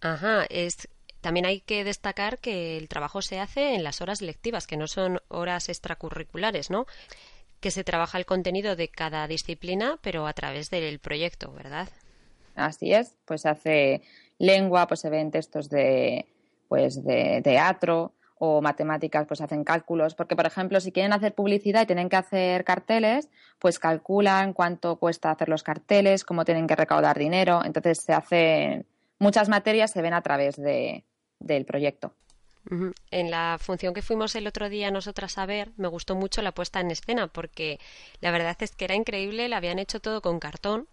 Ajá, 0.00 0.44
es 0.50 0.88
también 1.22 1.46
hay 1.46 1.60
que 1.60 1.84
destacar 1.84 2.38
que 2.38 2.76
el 2.76 2.88
trabajo 2.88 3.22
se 3.22 3.38
hace 3.38 3.74
en 3.74 3.84
las 3.84 4.02
horas 4.02 4.20
lectivas, 4.20 4.66
que 4.66 4.76
no 4.76 4.88
son 4.88 5.20
horas 5.28 5.68
extracurriculares, 5.68 6.68
¿no? 6.68 6.84
Que 7.60 7.70
se 7.70 7.84
trabaja 7.84 8.18
el 8.18 8.26
contenido 8.26 8.76
de 8.76 8.88
cada 8.88 9.26
disciplina, 9.28 9.98
pero 10.02 10.26
a 10.26 10.32
través 10.34 10.68
del 10.68 10.98
proyecto, 10.98 11.52
¿verdad? 11.52 11.88
Así 12.56 12.92
es, 12.92 13.14
pues 13.24 13.46
hace 13.46 14.02
lengua, 14.38 14.88
pues 14.88 15.00
se 15.00 15.10
ven 15.10 15.30
textos 15.30 15.70
de, 15.70 16.26
pues 16.68 17.02
de 17.04 17.40
teatro 17.42 18.12
o 18.44 18.60
matemáticas 18.60 19.24
pues 19.28 19.40
hacen 19.40 19.62
cálculos, 19.62 20.16
porque 20.16 20.34
por 20.34 20.46
ejemplo 20.46 20.80
si 20.80 20.90
quieren 20.90 21.12
hacer 21.12 21.32
publicidad 21.32 21.82
y 21.82 21.86
tienen 21.86 22.08
que 22.08 22.16
hacer 22.16 22.64
carteles, 22.64 23.30
pues 23.60 23.78
calculan 23.78 24.52
cuánto 24.52 24.96
cuesta 24.96 25.30
hacer 25.30 25.48
los 25.48 25.62
carteles, 25.62 26.24
cómo 26.24 26.44
tienen 26.44 26.66
que 26.66 26.74
recaudar 26.74 27.16
dinero, 27.16 27.64
entonces 27.64 27.98
se 27.98 28.12
hacen 28.12 28.86
muchas 29.20 29.48
materias 29.48 29.92
se 29.92 30.02
ven 30.02 30.14
a 30.14 30.22
través 30.22 30.56
de, 30.56 31.04
del 31.42 31.64
proyecto. 31.64 32.14
En 33.10 33.30
la 33.30 33.58
función 33.60 33.92
que 33.92 34.02
fuimos 34.02 34.36
el 34.36 34.46
otro 34.46 34.68
día 34.68 34.92
nosotras 34.92 35.36
a 35.36 35.46
ver, 35.46 35.72
me 35.76 35.88
gustó 35.88 36.14
mucho 36.14 36.42
la 36.42 36.52
puesta 36.52 36.80
en 36.80 36.92
escena 36.92 37.26
porque 37.26 37.80
la 38.20 38.30
verdad 38.30 38.56
es 38.60 38.74
que 38.76 38.84
era 38.84 38.94
increíble, 38.94 39.48
la 39.48 39.56
habían 39.56 39.80
hecho 39.80 39.98
todo 39.98 40.22
con 40.22 40.38
cartón 40.38 40.86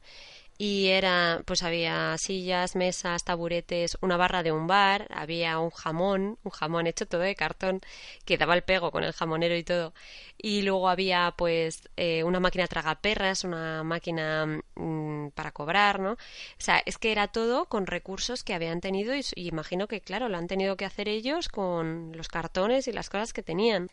y 0.62 0.90
era 0.90 1.42
pues 1.46 1.64
había 1.64 2.18
sillas, 2.18 2.76
mesas, 2.76 3.24
taburetes, 3.24 3.98
una 4.02 4.18
barra 4.18 4.44
de 4.44 4.52
un 4.52 4.68
bar, 4.68 5.08
había 5.10 5.58
un 5.60 5.70
jamón, 5.72 6.38
un 6.44 6.52
jamón 6.52 6.86
hecho 6.86 7.08
todo 7.08 7.22
de 7.22 7.34
cartón 7.36 7.80
que 8.26 8.38
daba 8.38 8.56
el 8.56 8.64
pego 8.64 8.92
con 8.92 9.06
el 9.06 9.14
jamonero 9.14 9.56
y 9.56 9.64
todo. 9.64 9.94
Y 10.38 10.64
luego 10.64 10.90
había 10.90 11.34
pues 11.38 11.88
eh, 11.96 12.24
una 12.26 12.42
máquina 12.42 12.68
tragaperras, 12.68 13.46
una 13.46 13.84
máquina 13.84 14.62
mm, 14.76 15.30
para 15.30 15.52
cobrar, 15.54 16.02
¿no? 16.02 16.14
O 16.14 16.18
sea, 16.58 16.84
es 16.86 16.98
que 16.98 17.14
era 17.14 17.30
todo 17.30 17.66
con 17.70 17.88
recursos 17.88 18.44
que 18.44 18.54
habían 18.54 18.82
tenido 18.82 19.16
y, 19.16 19.24
imagino 19.36 19.88
que 19.88 20.02
claro, 20.02 20.28
lo 20.28 20.38
han 20.38 20.48
tenido 20.48 20.76
que 20.76 20.86
hacer 20.86 21.08
ellos 21.08 21.48
con 21.48 22.12
los 22.18 22.28
cartones 22.28 22.88
y 22.90 22.92
las 22.92 23.10
cosas 23.10 23.32
que 23.32 23.44
tenían. 23.44 23.90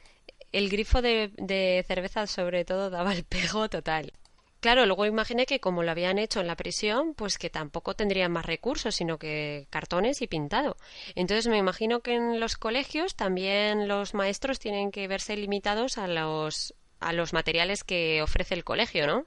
El 0.52 0.68
grifo 0.68 1.00
de, 1.02 1.30
de 1.36 1.84
cerveza 1.86 2.26
sobre 2.26 2.64
todo 2.64 2.90
daba 2.90 3.12
el 3.12 3.24
pego 3.24 3.68
total. 3.68 4.12
Claro, 4.66 4.84
luego 4.84 5.06
imaginé 5.06 5.46
que 5.46 5.60
como 5.60 5.84
lo 5.84 5.92
habían 5.92 6.18
hecho 6.18 6.40
en 6.40 6.48
la 6.48 6.56
prisión, 6.56 7.14
pues 7.14 7.38
que 7.38 7.50
tampoco 7.50 7.94
tendrían 7.94 8.32
más 8.32 8.44
recursos, 8.44 8.96
sino 8.96 9.16
que 9.16 9.68
cartones 9.70 10.22
y 10.22 10.26
pintado. 10.26 10.76
Entonces 11.14 11.46
me 11.46 11.56
imagino 11.56 12.00
que 12.00 12.16
en 12.16 12.40
los 12.40 12.56
colegios 12.56 13.14
también 13.14 13.86
los 13.86 14.12
maestros 14.12 14.58
tienen 14.58 14.90
que 14.90 15.06
verse 15.06 15.36
limitados 15.36 15.98
a 15.98 16.08
los, 16.08 16.74
a 16.98 17.12
los 17.12 17.32
materiales 17.32 17.84
que 17.84 18.20
ofrece 18.22 18.54
el 18.54 18.64
colegio, 18.64 19.06
¿no? 19.06 19.24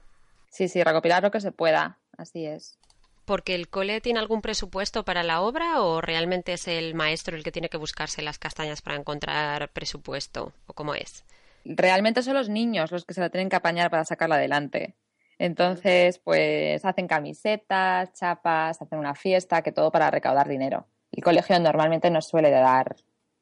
Sí, 0.50 0.68
sí, 0.68 0.84
recopilar 0.84 1.22
lo 1.22 1.30
que 1.30 1.40
se 1.40 1.52
pueda, 1.52 1.96
así 2.18 2.44
es. 2.44 2.78
¿Porque 3.24 3.54
el 3.54 3.70
cole 3.70 4.02
tiene 4.02 4.20
algún 4.20 4.42
presupuesto 4.42 5.06
para 5.06 5.22
la 5.22 5.40
obra 5.40 5.80
o 5.80 6.02
realmente 6.02 6.52
es 6.52 6.68
el 6.68 6.94
maestro 6.94 7.34
el 7.34 7.44
que 7.44 7.50
tiene 7.50 7.70
que 7.70 7.78
buscarse 7.78 8.20
las 8.20 8.38
castañas 8.38 8.82
para 8.82 8.96
encontrar 8.96 9.70
presupuesto? 9.70 10.52
¿O 10.66 10.74
cómo 10.74 10.94
es? 10.94 11.24
Realmente 11.64 12.22
son 12.22 12.34
los 12.34 12.50
niños 12.50 12.92
los 12.92 13.06
que 13.06 13.14
se 13.14 13.22
la 13.22 13.30
tienen 13.30 13.48
que 13.48 13.56
apañar 13.56 13.90
para 13.90 14.04
sacarla 14.04 14.34
adelante. 14.34 14.96
Entonces, 15.40 16.18
pues 16.18 16.84
hacen 16.84 17.08
camisetas, 17.08 18.12
chapas, 18.12 18.82
hacen 18.82 18.98
una 18.98 19.14
fiesta, 19.14 19.62
que 19.62 19.72
todo 19.72 19.90
para 19.90 20.10
recaudar 20.10 20.46
dinero. 20.46 20.86
El 21.12 21.24
colegio 21.24 21.58
normalmente 21.58 22.10
no 22.10 22.20
suele 22.20 22.50
dar. 22.50 22.96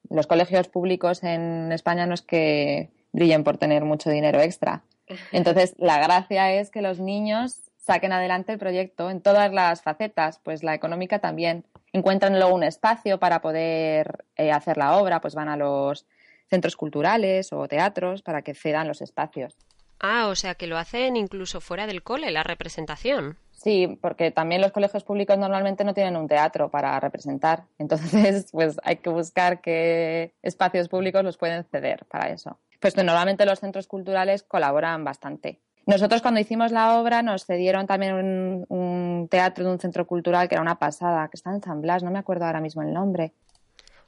Los 0.09 0.29
colegios 0.29 0.69
públicos 0.69 1.25
en 1.25 1.73
España 1.73 2.07
no 2.07 2.15
es 2.15 2.23
que 2.23 2.91
brillen 3.11 3.43
por 3.43 3.59
tener 3.59 3.85
mucho 3.85 4.11
dinero 4.11 4.41
extra. 4.41 4.85
Entonces, 5.33 5.75
la 5.79 5.99
gracia 5.99 6.53
es 6.53 6.71
que 6.71 6.83
los 6.83 7.01
niños 7.01 7.63
saquen 7.79 8.13
adelante 8.13 8.53
el 8.53 8.61
proyecto 8.61 9.11
en 9.11 9.21
todas 9.21 9.53
las 9.53 9.83
facetas, 9.83 10.39
pues 10.39 10.63
la 10.63 10.75
económica 10.75 11.19
también. 11.19 11.65
Encuentran 11.93 12.39
luego 12.39 12.55
un 12.55 12.63
espacio 12.63 13.19
para 13.19 13.41
poder 13.41 14.25
eh, 14.37 14.53
hacer 14.53 14.77
la 14.77 14.99
obra, 14.99 15.21
pues 15.21 15.35
van 15.35 15.49
a 15.49 15.57
los 15.57 16.07
centros 16.49 16.77
culturales 16.77 17.53
o 17.53 17.67
teatros 17.67 18.23
para 18.23 18.43
que 18.43 18.55
cedan 18.55 18.87
los 18.87 19.03
espacios. 19.03 19.57
Ah, 20.01 20.29
o 20.29 20.35
sea 20.35 20.55
que 20.55 20.67
lo 20.67 20.79
hacen 20.79 21.17
incluso 21.17 21.61
fuera 21.61 21.87
del 21.87 22.03
cole, 22.03 22.31
la 22.31 22.43
representación. 22.43 23.37
Sí, 23.53 23.99
porque 24.01 24.31
también 24.31 24.61
los 24.61 24.71
colegios 24.71 25.03
públicos 25.03 25.37
normalmente 25.37 25.83
no 25.83 25.93
tienen 25.93 26.17
un 26.17 26.29
teatro 26.29 26.71
para 26.71 26.99
representar. 27.01 27.65
Entonces, 27.79 28.49
pues 28.53 28.79
hay 28.85 28.97
que 28.97 29.11
buscar 29.11 29.61
qué 29.61 30.33
espacios 30.43 30.89
públicos 30.89 31.25
los 31.25 31.37
pueden 31.37 31.65
ceder 31.65 32.05
para 32.07 32.31
eso. 32.31 32.59
Pues 32.81 32.97
normalmente 32.97 33.45
los 33.45 33.59
centros 33.59 33.89
culturales 33.89 34.45
colaboran 34.45 35.03
bastante. 35.03 35.59
Nosotros 35.87 36.23
cuando 36.23 36.39
hicimos 36.39 36.71
la 36.71 37.01
obra 37.01 37.23
nos 37.23 37.47
cedieron 37.47 37.87
también 37.87 38.15
un, 38.15 38.67
un 38.69 39.29
teatro 39.29 39.65
de 39.65 39.73
un 39.73 39.81
centro 39.81 40.07
cultural 40.07 40.47
que 40.49 40.55
era 40.55 40.63
una 40.63 40.79
pasada, 40.79 41.27
que 41.29 41.37
está 41.37 41.51
en 41.51 41.63
San 41.63 41.81
Blas, 41.81 42.05
no 42.05 42.11
me 42.13 42.19
acuerdo 42.19 42.45
ahora 42.45 42.61
mismo 42.61 42.83
el 42.83 42.93
nombre. 42.93 43.33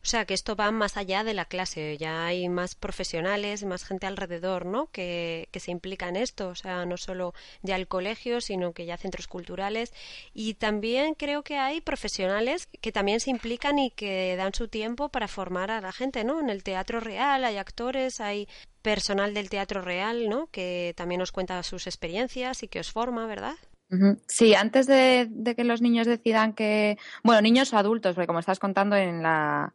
O 0.02 0.07
sea, 0.07 0.25
que 0.25 0.33
esto 0.33 0.57
va 0.57 0.71
más 0.71 0.97
allá 0.97 1.25
de 1.25 1.35
la 1.35 1.45
clase, 1.45 1.99
ya 1.99 2.25
hay 2.25 2.49
más 2.49 2.75
profesionales, 2.75 3.64
más 3.64 3.85
gente 3.85 4.07
alrededor, 4.07 4.64
¿no? 4.64 4.87
Que, 4.90 5.49
que, 5.52 5.61
se 5.61 5.71
implica 5.71 6.09
en 6.09 6.16
esto, 6.16 6.49
o 6.49 6.54
sea, 6.54 6.87
no 6.87 6.97
solo 6.97 7.35
ya 7.62 7.76
el 7.76 7.87
colegio, 7.87 8.40
sino 8.40 8.73
que 8.73 8.87
ya 8.87 8.97
centros 8.97 9.26
culturales. 9.28 9.92
Y 10.33 10.54
también 10.54 11.14
creo 11.14 11.42
que 11.42 11.59
hay 11.59 11.83
profesionales 11.83 12.66
que 12.80 12.92
también 12.92 13.21
se 13.21 13.30
implican 13.30 13.78
y 13.78 13.90
que 13.90 14.37
dan 14.37 14.54
su 14.54 14.69
tiempo 14.69 15.11
para 15.11 15.28
formar 15.28 15.71
a 15.71 15.83
la 15.83 15.92
gente, 15.92 16.25
¿no? 16.25 16.40
En 16.40 16.49
el 16.49 16.62
teatro 16.62 17.00
real 17.00 17.45
hay 17.45 17.59
actores, 17.59 18.21
hay 18.21 18.49
personal 18.83 19.35
del 19.35 19.50
teatro 19.50 19.83
real, 19.83 20.28
¿no? 20.28 20.47
Que 20.47 20.95
también 20.97 21.21
os 21.21 21.33
cuenta 21.33 21.62
sus 21.62 21.87
experiencias 21.87 22.62
y 22.62 22.69
que 22.69 22.80
os 22.80 22.90
forma, 22.90 23.26
¿verdad? 23.26 23.57
Sí, 24.28 24.54
antes 24.54 24.87
de, 24.87 25.28
que 25.56 25.64
los 25.64 25.82
niños 25.82 26.06
decidan 26.06 26.52
que, 26.52 26.97
bueno, 27.25 27.40
niños 27.42 27.73
o 27.73 27.76
adultos, 27.76 28.14
porque 28.14 28.28
como 28.28 28.38
estás 28.38 28.61
contando 28.61 28.94
en 28.97 29.23
la, 29.23 29.75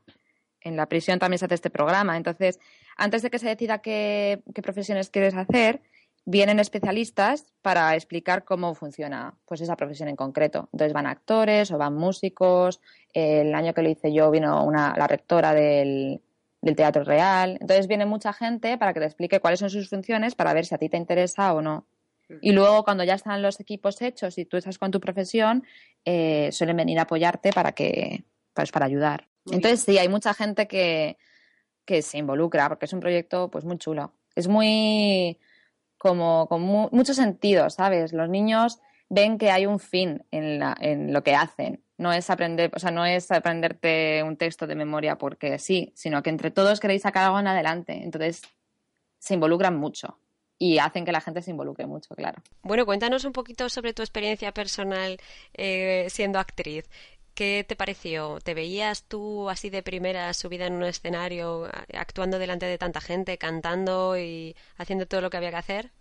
en 0.62 0.78
la 0.78 0.88
prisión 0.88 1.20
también 1.20 1.38
se 1.38 1.46
hace 1.46 1.56
este 1.56 1.70
programa. 1.70 2.16
Entonces, 2.16 2.60
antes 2.96 3.22
de 3.22 3.30
que 3.30 3.40
se 3.40 3.50
decida 3.50 3.80
qué, 3.80 4.42
profesiones 4.64 5.10
quieres 5.10 5.36
hacer, 5.36 5.82
vienen 6.24 6.60
especialistas 6.60 7.46
para 7.62 7.94
explicar 7.96 8.46
cómo 8.46 8.74
funciona 8.74 9.36
pues 9.46 9.60
esa 9.60 9.76
profesión 9.76 10.08
en 10.08 10.16
concreto. 10.16 10.70
Entonces 10.72 10.94
van 10.94 11.08
actores 11.08 11.72
o 11.72 11.78
van 11.78 11.94
músicos. 11.96 12.80
El 13.14 13.54
año 13.54 13.74
que 13.74 13.82
lo 13.82 13.90
hice 13.90 14.14
yo 14.14 14.32
vino 14.32 14.64
una, 14.64 14.96
la 14.98 15.08
rectora 15.08 15.54
del, 15.54 16.22
del 16.62 16.76
Teatro 16.76 17.04
Real. 17.04 17.58
Entonces 17.60 17.88
viene 17.88 18.06
mucha 18.06 18.32
gente 18.32 18.78
para 18.78 18.94
que 18.94 19.02
te 19.02 19.06
explique 19.08 19.42
cuáles 19.42 19.60
son 19.60 19.70
sus 19.70 19.90
funciones 19.90 20.36
para 20.36 20.54
ver 20.54 20.66
si 20.66 20.74
a 20.74 20.78
ti 20.78 20.88
te 20.88 20.98
interesa 20.98 21.54
o 21.54 21.62
no. 21.62 21.86
Y 22.42 22.52
luego, 22.54 22.84
cuando 22.84 23.04
ya 23.04 23.14
están 23.14 23.42
los 23.42 23.60
equipos 23.60 24.02
hechos 24.02 24.38
y 24.38 24.46
tú 24.46 24.58
estás 24.58 24.78
con 24.80 24.92
tu 24.92 25.00
profesión, 25.00 25.64
eh, 26.06 26.52
suelen 26.52 26.78
venir 26.78 27.00
a 27.00 27.04
apoyarte 27.04 27.52
para 27.52 27.74
que, 27.74 28.24
pues, 28.54 28.72
para 28.72 28.86
ayudar. 28.86 29.28
Entonces, 29.52 29.82
sí, 29.82 29.98
hay 29.98 30.10
mucha 30.10 30.34
gente 30.34 30.68
que, 30.68 31.18
que 31.86 32.02
se 32.02 32.18
involucra 32.18 32.68
porque 32.68 32.86
es 32.86 32.94
un 32.94 33.00
proyecto, 33.00 33.50
pues, 33.52 33.64
muy 33.64 33.78
chulo. 33.78 34.14
Es 34.36 34.48
muy, 34.48 35.40
como, 35.98 36.48
con 36.48 36.62
mucho 36.62 37.14
sentido, 37.14 37.70
¿sabes? 37.70 38.12
Los 38.12 38.30
niños 38.30 38.80
ven 39.08 39.38
que 39.38 39.52
hay 39.52 39.66
un 39.68 39.80
fin 39.80 40.26
en, 40.32 40.60
la, 40.60 40.76
en 40.80 41.14
lo 41.14 41.24
que 41.24 41.36
hacen. 41.36 41.84
No 41.98 42.12
es 42.12 42.30
aprender, 42.30 42.72
o 42.76 42.80
sea, 42.80 42.92
no 42.92 43.06
es 43.06 43.32
aprenderte 43.32 44.24
un 44.24 44.36
texto 44.36 44.68
de 44.68 44.76
memoria 44.76 45.18
porque 45.18 45.60
sí, 45.60 45.94
sino 45.96 46.24
que 46.24 46.32
entre 46.32 46.52
todos 46.52 46.80
queréis 46.80 47.04
sacar 47.04 47.26
algo 47.26 47.40
en 47.40 47.48
adelante. 47.48 48.04
Entonces, 48.04 48.42
se 49.20 49.36
involucran 49.36 49.78
mucho 49.78 50.20
y 50.58 50.80
hacen 50.80 51.06
que 51.06 51.12
la 51.12 51.22
gente 51.22 51.42
se 51.42 51.52
involucre 51.52 51.86
mucho, 51.86 52.16
claro. 52.16 52.42
Bueno, 52.64 52.86
cuéntanos 52.86 53.26
un 53.26 53.34
poquito 53.34 53.70
sobre 53.70 53.94
tu 53.94 54.02
experiencia 54.02 54.54
personal 54.54 55.18
eh, 55.54 56.08
siendo 56.10 56.40
actriz. 56.40 56.86
¿Qué 57.34 57.66
te 57.68 57.76
pareció? 57.76 58.40
¿Te 58.40 58.54
veías 58.54 59.04
tú 59.04 59.50
así 59.50 59.70
de 59.70 59.84
primera 59.84 60.34
subida 60.34 60.68
en 60.68 60.74
un 60.74 60.84
escenario, 60.84 61.68
actuando 61.94 62.40
delante 62.40 62.66
de 62.66 62.78
tanta 62.78 63.02
gente, 63.02 63.38
cantando 63.38 64.18
y 64.18 64.56
haciendo 64.78 65.06
todo 65.06 65.20
lo 65.20 65.30
que 65.30 65.38
había 65.38 65.50
que 65.50 65.58
hacer? 65.58 65.92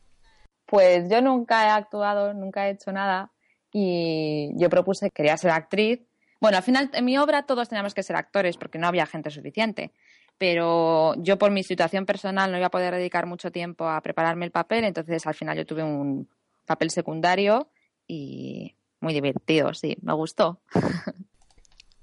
Pues 0.66 1.08
yo 1.11 1.20
nunca 1.20 1.66
he 1.66 1.70
actuado, 1.70 2.32
nunca 2.34 2.68
he 2.68 2.73
hecho 2.73 2.92
nada 2.92 3.32
y 3.73 4.52
yo 4.54 4.70
propuse, 4.70 5.11
quería 5.11 5.37
ser 5.37 5.50
actriz. 5.50 6.02
Bueno, 6.40 6.58
al 6.58 6.62
final 6.62 6.88
en 6.92 7.04
mi 7.04 7.18
obra 7.18 7.42
todos 7.42 7.68
teníamos 7.68 7.94
que 7.94 8.04
ser 8.04 8.14
actores 8.14 8.56
porque 8.56 8.78
no 8.78 8.87
había 8.87 9.04
gente 9.04 9.30
suficiente 9.30 9.92
pero 10.38 11.14
yo 11.19 11.38
por 11.38 11.50
mi 11.50 11.62
situación 11.62 12.07
personal 12.07 12.50
no 12.50 12.59
iba 12.59 12.67
a 12.67 12.71
poder 12.71 12.95
dedicar 12.95 13.26
mucho 13.26 13.50
tiempo 13.50 13.88
a 13.88 14.00
prepararme 14.00 14.45
el 14.45 14.50
papel, 14.50 14.85
entonces 14.85 15.26
al 15.26 15.35
final 15.35 15.57
yo 15.57 15.67
tuve 15.67 15.83
un 15.83 16.29
papel 16.67 16.91
secundario 16.91 17.69
y 18.07 18.75
muy 19.00 19.14
divertido, 19.14 19.75
sí, 19.75 19.97
me 20.03 20.14
gustó. 20.14 20.61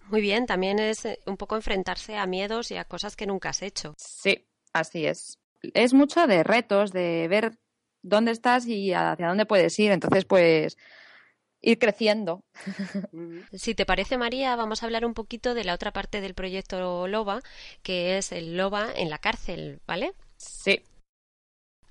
Muy 0.10 0.20
bien, 0.20 0.46
también 0.46 0.78
es 0.78 1.06
eh, 1.06 1.20
un 1.26 1.38
poco 1.38 1.56
enfrentarse 1.56 2.18
a 2.18 2.26
miedos 2.26 2.70
y 2.70 2.76
a 2.76 2.84
cosas 2.84 3.16
que 3.16 3.26
nunca 3.26 3.50
has 3.50 3.62
hecho. 3.62 3.94
Sí, 3.98 4.46
así 4.74 5.06
es. 5.06 5.40
Es 5.74 5.94
mucho 5.94 6.28
de 6.28 6.44
retos, 6.44 6.92
de 6.92 7.30
ver 7.30 7.58
dónde 8.02 8.32
estás 8.32 8.68
y 8.68 8.92
hacia 8.92 9.30
dónde 9.30 9.46
puedes 9.46 9.80
ir, 9.80 9.92
entonces 9.92 10.26
pues 10.26 10.78
ir 11.62 11.80
creciendo. 11.80 12.44
Si 13.54 13.76
te 13.76 13.86
parece, 13.86 14.18
María, 14.18 14.56
vamos 14.56 14.82
a 14.82 14.86
hablar 14.86 15.06
un 15.06 15.14
poquito 15.14 15.54
de 15.54 15.64
la 15.64 15.74
otra 15.74 15.92
parte 15.92 16.22
del 16.22 16.34
proyecto 16.34 17.08
LOBA, 17.08 17.42
que 17.84 18.18
es 18.18 18.32
el 18.32 18.58
LOBA 18.58 18.94
en 18.96 19.10
la 19.10 19.20
cárcel, 19.20 19.80
¿vale? 19.86 20.14
Sí. 20.38 20.82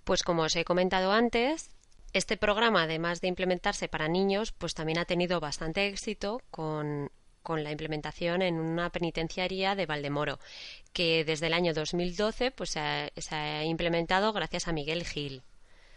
Pues 0.04 0.22
como 0.22 0.42
os 0.42 0.56
he 0.56 0.64
comentado 0.64 1.12
antes, 1.12 1.70
este 2.12 2.36
programa, 2.36 2.82
además 2.82 3.20
de 3.20 3.28
implementarse 3.28 3.88
para 3.88 4.08
niños, 4.08 4.52
pues 4.52 4.74
también 4.74 4.98
ha 4.98 5.04
tenido 5.04 5.38
bastante 5.38 5.86
éxito 5.86 6.42
con, 6.50 7.10
con 7.42 7.62
la 7.62 7.70
implementación 7.70 8.42
en 8.42 8.58
una 8.58 8.90
penitenciaria 8.90 9.74
de 9.74 9.86
Valdemoro, 9.86 10.40
que 10.92 11.24
desde 11.24 11.46
el 11.46 11.54
año 11.54 11.72
2012 11.74 12.50
pues, 12.50 12.70
se 12.70 12.80
ha, 12.80 13.10
se 13.16 13.34
ha 13.34 13.64
implementado 13.64 14.32
gracias 14.32 14.66
a 14.66 14.72
Miguel 14.72 15.04
Gil. 15.04 15.42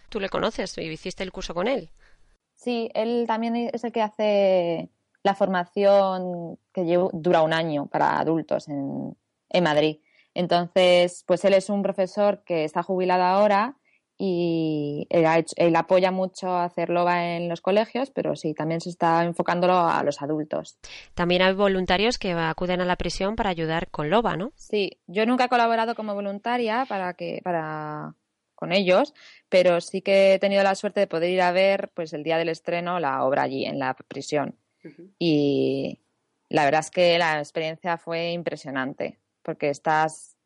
¿Tú 0.09 0.19
le 0.19 0.29
conoces 0.29 0.77
y 0.77 0.81
hiciste 0.81 1.23
el 1.23 1.31
curso 1.31 1.55
con 1.55 1.67
él? 1.67 1.89
Sí, 2.63 2.89
él 2.93 3.25
también 3.27 3.57
es 3.57 3.83
el 3.83 3.91
que 3.91 4.01
hace 4.01 4.89
la 5.21 5.35
formación 5.35 6.57
que 6.73 6.97
dura 7.11 7.41
un 7.41 7.51
año 7.51 7.87
para 7.87 8.19
adultos 8.19 8.69
en, 8.69 9.17
Madrid. 9.61 9.99
Entonces, 10.33 11.23
pues 11.27 11.43
él 11.45 11.53
es 11.53 11.69
un 11.69 11.83
profesor 11.83 12.43
que 12.43 12.63
está 12.63 12.81
jubilado 12.81 13.23
ahora 13.23 13.75
y 14.17 15.05
él, 15.09 15.75
apoya 15.75 16.11
mucho 16.11 16.47
a 16.49 16.63
hacer 16.63 16.89
loba 16.89 17.35
en 17.35 17.49
los 17.49 17.61
colegios, 17.61 18.09
pero 18.11 18.35
sí, 18.35 18.53
también 18.53 18.79
se 18.79 18.89
está 18.89 19.25
enfocándolo 19.25 19.77
a 19.77 20.01
los 20.03 20.21
adultos. 20.21 20.79
También 21.13 21.41
hay 21.41 21.53
voluntarios 21.53 22.17
que 22.17 22.31
acuden 22.31 22.81
a 22.81 22.85
la 22.85 22.95
prisión 22.95 23.35
para 23.35 23.49
ayudar 23.49 23.89
con 23.89 24.09
loba, 24.09 24.37
¿no? 24.37 24.53
Sí, 24.55 25.01
yo 25.05 25.25
nunca 25.25 25.45
he 25.45 25.49
colaborado 25.49 25.95
como 25.95 26.15
voluntaria 26.15 26.85
para 26.87 27.13
que 27.13 27.41
para 27.43 28.15
con 28.63 28.71
ellos, 28.71 29.13
pero 29.49 29.81
sí 29.81 30.01
que 30.01 30.35
he 30.35 30.39
tenido 30.39 30.63
la 30.63 30.75
suerte 30.75 31.01
de 31.01 31.07
poder 31.07 31.29
ir 31.29 31.41
a 31.41 31.51
ver 31.51 31.91
pues 31.93 32.13
el 32.13 32.23
día 32.23 32.37
del 32.37 32.47
estreno 32.47 32.97
la 32.97 33.25
obra 33.25 33.41
allí 33.41 33.65
en 33.65 33.77
la 33.77 33.93
prisión. 33.93 34.57
Y 35.19 35.99
la 36.47 36.63
verdad 36.63 36.79
es 36.79 36.89
que 36.89 37.17
la 37.17 37.39
experiencia 37.39 37.97
fue 37.97 38.31
impresionante, 38.31 39.19
porque 39.41 39.69
estás 39.69 40.37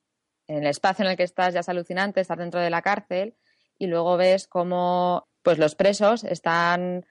en 0.47 0.63
el 0.63 0.65
espacio 0.65 1.05
en 1.05 1.12
el 1.12 1.17
que 1.17 1.24
estás 1.24 1.53
ya 1.53 1.59
es 1.59 1.69
alucinante, 1.69 2.19
estás 2.19 2.39
dentro 2.39 2.59
de 2.59 2.71
la 2.71 2.81
cárcel 2.81 3.36
y 3.77 3.86
luego 3.86 4.17
ves 4.17 4.47
cómo 4.47 5.27
pues 5.43 5.59
los 5.59 5.75
presos 5.75 6.24
están 6.24 7.05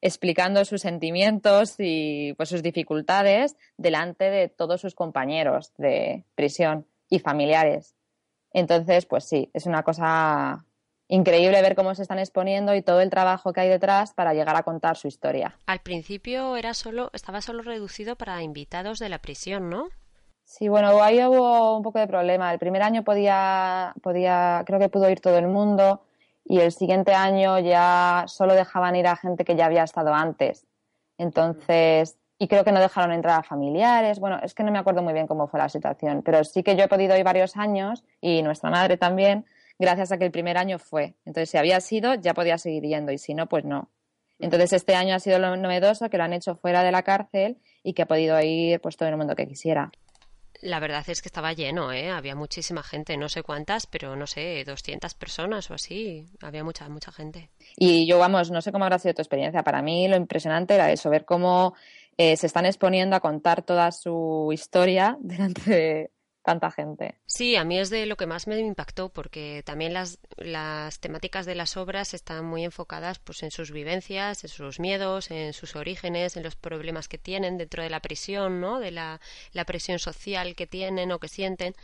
explicando 0.00 0.64
sus 0.64 0.80
sentimientos 0.80 1.76
y 1.78 2.32
pues 2.32 2.48
sus 2.48 2.64
dificultades 2.64 3.56
delante 3.76 4.24
de 4.24 4.48
todos 4.48 4.80
sus 4.80 4.96
compañeros 4.96 5.72
de 5.76 6.24
prisión 6.34 6.84
y 7.08 7.20
familiares. 7.20 7.94
Entonces, 8.52 9.06
pues 9.06 9.24
sí, 9.24 9.50
es 9.52 9.66
una 9.66 9.82
cosa 9.82 10.64
increíble 11.08 11.62
ver 11.62 11.74
cómo 11.74 11.94
se 11.94 12.02
están 12.02 12.18
exponiendo 12.18 12.74
y 12.74 12.82
todo 12.82 13.00
el 13.00 13.10
trabajo 13.10 13.52
que 13.52 13.60
hay 13.60 13.68
detrás 13.68 14.12
para 14.12 14.34
llegar 14.34 14.56
a 14.56 14.62
contar 14.62 14.96
su 14.96 15.08
historia. 15.08 15.58
Al 15.66 15.80
principio 15.80 16.56
era 16.56 16.74
solo, 16.74 17.10
estaba 17.12 17.40
solo 17.40 17.62
reducido 17.62 18.16
para 18.16 18.42
invitados 18.42 18.98
de 18.98 19.08
la 19.08 19.18
prisión, 19.18 19.70
¿no? 19.70 19.88
Sí, 20.44 20.68
bueno, 20.68 21.02
ahí 21.02 21.22
hubo 21.24 21.76
un 21.76 21.82
poco 21.82 21.98
de 21.98 22.06
problema. 22.06 22.52
El 22.52 22.58
primer 22.58 22.82
año 22.82 23.04
podía, 23.04 23.94
podía, 24.02 24.62
creo 24.66 24.78
que 24.78 24.88
pudo 24.88 25.10
ir 25.10 25.20
todo 25.20 25.38
el 25.38 25.46
mundo, 25.46 26.02
y 26.48 26.60
el 26.60 26.72
siguiente 26.72 27.12
año 27.12 27.58
ya 27.58 28.24
solo 28.26 28.54
dejaban 28.54 28.96
ir 28.96 29.06
a 29.06 29.16
gente 29.16 29.44
que 29.44 29.54
ya 29.54 29.66
había 29.66 29.84
estado 29.84 30.14
antes. 30.14 30.66
Entonces, 31.18 32.16
y 32.38 32.46
creo 32.46 32.64
que 32.64 32.72
no 32.72 32.80
dejaron 32.80 33.12
entrar 33.12 33.40
a 33.40 33.42
familiares. 33.42 34.20
Bueno, 34.20 34.38
es 34.42 34.54
que 34.54 34.62
no 34.62 34.70
me 34.70 34.78
acuerdo 34.78 35.02
muy 35.02 35.12
bien 35.12 35.26
cómo 35.26 35.48
fue 35.48 35.58
la 35.58 35.68
situación, 35.68 36.22
pero 36.24 36.44
sí 36.44 36.62
que 36.62 36.76
yo 36.76 36.84
he 36.84 36.88
podido 36.88 37.16
ir 37.16 37.24
varios 37.24 37.56
años 37.56 38.04
y 38.20 38.42
nuestra 38.42 38.70
madre 38.70 38.96
también, 38.96 39.44
gracias 39.78 40.12
a 40.12 40.18
que 40.18 40.24
el 40.24 40.30
primer 40.30 40.56
año 40.56 40.78
fue. 40.78 41.16
Entonces, 41.24 41.50
si 41.50 41.58
había 41.58 41.80
sido, 41.80 42.14
ya 42.14 42.34
podía 42.34 42.58
seguir 42.58 42.84
yendo 42.84 43.12
y 43.12 43.18
si 43.18 43.34
no, 43.34 43.46
pues 43.48 43.64
no. 43.64 43.90
Entonces, 44.38 44.72
este 44.72 44.94
año 44.94 45.16
ha 45.16 45.18
sido 45.18 45.40
lo 45.40 45.56
novedoso 45.56 46.08
que 46.10 46.16
lo 46.16 46.24
han 46.24 46.32
hecho 46.32 46.54
fuera 46.54 46.84
de 46.84 46.92
la 46.92 47.02
cárcel 47.02 47.58
y 47.82 47.94
que 47.94 48.02
ha 48.02 48.06
podido 48.06 48.40
ir 48.40 48.80
pues 48.80 48.96
todo 48.96 49.08
el 49.08 49.16
mundo 49.16 49.34
que 49.34 49.48
quisiera. 49.48 49.90
La 50.60 50.80
verdad 50.80 51.04
es 51.06 51.22
que 51.22 51.28
estaba 51.28 51.52
lleno, 51.52 51.92
¿eh? 51.92 52.10
Había 52.10 52.34
muchísima 52.34 52.82
gente, 52.82 53.16
no 53.16 53.28
sé 53.28 53.44
cuántas, 53.44 53.86
pero 53.86 54.16
no 54.16 54.26
sé, 54.26 54.64
200 54.64 55.14
personas 55.14 55.70
o 55.70 55.74
así. 55.74 56.26
Había 56.42 56.64
mucha, 56.64 56.88
mucha 56.88 57.12
gente. 57.12 57.50
Y 57.76 58.08
yo, 58.08 58.18
vamos, 58.18 58.50
no 58.50 58.60
sé 58.60 58.72
cómo 58.72 58.84
habrá 58.84 58.98
sido 58.98 59.14
tu 59.14 59.22
experiencia. 59.22 59.62
Para 59.62 59.82
mí 59.82 60.08
lo 60.08 60.16
impresionante 60.16 60.74
era 60.74 60.90
eso, 60.90 61.10
ver 61.10 61.24
cómo 61.24 61.74
eh, 62.18 62.36
se 62.36 62.46
están 62.46 62.66
exponiendo 62.66 63.16
a 63.16 63.20
contar 63.20 63.62
toda 63.62 63.90
su 63.92 64.50
historia 64.52 65.16
delante 65.20 65.70
de, 65.70 66.10
tanta 66.48 66.70
gente. 66.70 67.14
Sí, 67.26 67.56
a 67.56 67.64
mí 67.64 67.78
es 67.78 67.90
de 67.90 68.06
lo 68.06 68.16
que 68.16 68.26
más 68.26 68.46
me 68.46 68.58
impactó 68.58 69.10
porque 69.10 69.62
también 69.66 69.92
las, 69.92 70.18
las 70.38 70.98
temáticas 70.98 71.44
de 71.44 71.54
las 71.54 71.76
obras 71.76 72.14
están 72.14 72.46
muy 72.46 72.64
enfocadas 72.64 73.18
pues 73.18 73.42
en 73.42 73.50
sus 73.50 73.70
vivencias, 73.70 74.44
en 74.44 74.48
sus 74.48 74.80
miedos, 74.80 75.30
en 75.30 75.52
sus 75.52 75.76
orígenes, 75.76 76.38
en 76.38 76.42
los 76.42 76.56
problemas 76.56 77.06
que 77.06 77.18
tienen 77.18 77.58
dentro 77.58 77.82
de 77.82 77.90
la 77.90 78.00
prisión, 78.00 78.62
¿no? 78.62 78.80
De 78.80 78.90
la, 78.90 79.20
la 79.52 79.66
presión 79.66 79.98
social 79.98 80.54
que 80.56 80.66
tienen 80.66 81.12
o 81.12 81.18
que 81.18 81.28
sienten. 81.28 81.74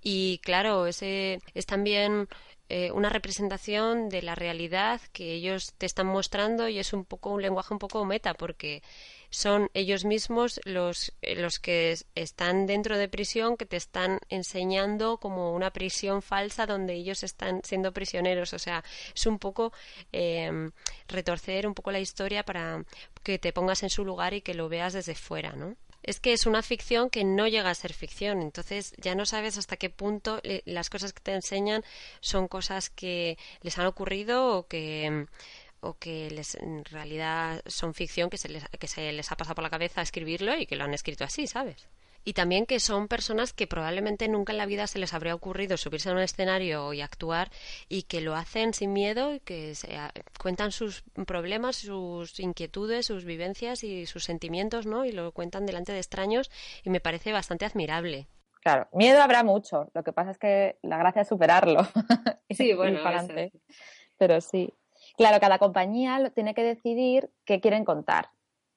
Y 0.00 0.38
claro, 0.38 0.86
ese 0.86 1.40
es 1.52 1.66
también 1.66 2.26
eh, 2.68 2.90
una 2.90 3.10
representación 3.10 4.08
de 4.08 4.22
la 4.22 4.34
realidad 4.34 5.00
que 5.12 5.34
ellos 5.34 5.74
te 5.78 5.86
están 5.86 6.06
mostrando 6.06 6.68
y 6.68 6.78
es 6.78 6.92
un 6.92 7.04
poco 7.04 7.30
un 7.30 7.40
lenguaje 7.40 7.72
un 7.72 7.78
poco 7.78 8.04
meta 8.04 8.34
porque 8.34 8.82
son 9.30 9.70
ellos 9.74 10.04
mismos 10.04 10.60
los, 10.64 11.12
eh, 11.22 11.36
los 11.36 11.58
que 11.58 11.96
están 12.14 12.66
dentro 12.66 12.96
de 12.98 13.08
prisión 13.08 13.56
que 13.56 13.66
te 13.66 13.76
están 13.76 14.20
enseñando 14.28 15.18
como 15.18 15.52
una 15.52 15.72
prisión 15.72 16.22
falsa 16.22 16.66
donde 16.66 16.94
ellos 16.94 17.22
están 17.22 17.60
siendo 17.64 17.92
prisioneros 17.92 18.52
o 18.52 18.58
sea 18.58 18.84
es 19.14 19.26
un 19.26 19.38
poco 19.38 19.72
eh, 20.12 20.70
retorcer 21.08 21.66
un 21.66 21.74
poco 21.74 21.90
la 21.90 22.00
historia 22.00 22.44
para 22.44 22.84
que 23.22 23.38
te 23.38 23.52
pongas 23.52 23.82
en 23.82 23.90
su 23.90 24.04
lugar 24.04 24.34
y 24.34 24.42
que 24.42 24.54
lo 24.54 24.68
veas 24.68 24.92
desde 24.92 25.14
fuera 25.14 25.52
¿no? 25.52 25.76
es 26.06 26.20
que 26.20 26.32
es 26.32 26.46
una 26.46 26.62
ficción 26.62 27.10
que 27.10 27.24
no 27.24 27.48
llega 27.48 27.68
a 27.68 27.74
ser 27.74 27.92
ficción. 27.92 28.40
Entonces 28.40 28.94
ya 28.96 29.14
no 29.14 29.26
sabes 29.26 29.58
hasta 29.58 29.76
qué 29.76 29.90
punto 29.90 30.40
las 30.64 30.88
cosas 30.88 31.12
que 31.12 31.20
te 31.20 31.34
enseñan 31.34 31.82
son 32.20 32.46
cosas 32.48 32.90
que 32.90 33.36
les 33.62 33.76
han 33.78 33.86
ocurrido 33.86 34.56
o 34.56 34.68
que 34.68 35.26
o 35.88 35.98
que 35.98 36.30
les, 36.30 36.54
en 36.56 36.84
realidad 36.84 37.62
son 37.66 37.94
ficción 37.94 38.30
que 38.30 38.38
se, 38.38 38.48
les, 38.48 38.64
que 38.68 38.88
se 38.88 39.12
les 39.12 39.30
ha 39.32 39.36
pasado 39.36 39.54
por 39.54 39.64
la 39.64 39.70
cabeza 39.70 40.02
escribirlo 40.02 40.56
y 40.56 40.66
que 40.66 40.76
lo 40.76 40.84
han 40.84 40.94
escrito 40.94 41.24
así, 41.24 41.46
¿sabes? 41.46 41.88
y 42.26 42.32
también 42.32 42.66
que 42.66 42.80
son 42.80 43.06
personas 43.06 43.52
que 43.52 43.68
probablemente 43.68 44.26
nunca 44.28 44.52
en 44.52 44.58
la 44.58 44.66
vida 44.66 44.88
se 44.88 44.98
les 44.98 45.14
habría 45.14 45.34
ocurrido 45.34 45.76
subirse 45.76 46.10
a 46.10 46.12
un 46.12 46.18
escenario 46.18 46.92
y 46.92 47.00
actuar 47.00 47.50
y 47.88 48.02
que 48.02 48.20
lo 48.20 48.34
hacen 48.34 48.74
sin 48.74 48.92
miedo 48.92 49.32
y 49.32 49.38
que 49.38 49.76
se, 49.76 49.96
cuentan 50.38 50.72
sus 50.72 51.04
problemas, 51.24 51.76
sus 51.76 52.40
inquietudes, 52.40 53.06
sus 53.06 53.24
vivencias 53.24 53.84
y 53.84 54.06
sus 54.06 54.24
sentimientos, 54.24 54.86
¿no? 54.86 55.04
Y 55.04 55.12
lo 55.12 55.30
cuentan 55.30 55.66
delante 55.66 55.92
de 55.92 55.98
extraños 55.98 56.50
y 56.82 56.90
me 56.90 57.00
parece 57.00 57.32
bastante 57.32 57.64
admirable. 57.64 58.26
Claro, 58.60 58.88
miedo 58.92 59.22
habrá 59.22 59.44
mucho, 59.44 59.88
lo 59.94 60.02
que 60.02 60.12
pasa 60.12 60.32
es 60.32 60.38
que 60.38 60.78
la 60.82 60.98
gracia 60.98 61.22
es 61.22 61.28
superarlo. 61.28 61.86
Sí, 62.50 62.72
bueno, 62.74 62.98
pero 64.18 64.40
sí. 64.40 64.74
Claro, 65.16 65.40
cada 65.40 65.58
compañía 65.58 66.30
tiene 66.34 66.54
que 66.54 66.62
decidir 66.62 67.30
qué 67.44 67.60
quieren 67.60 67.84
contar. 67.84 68.30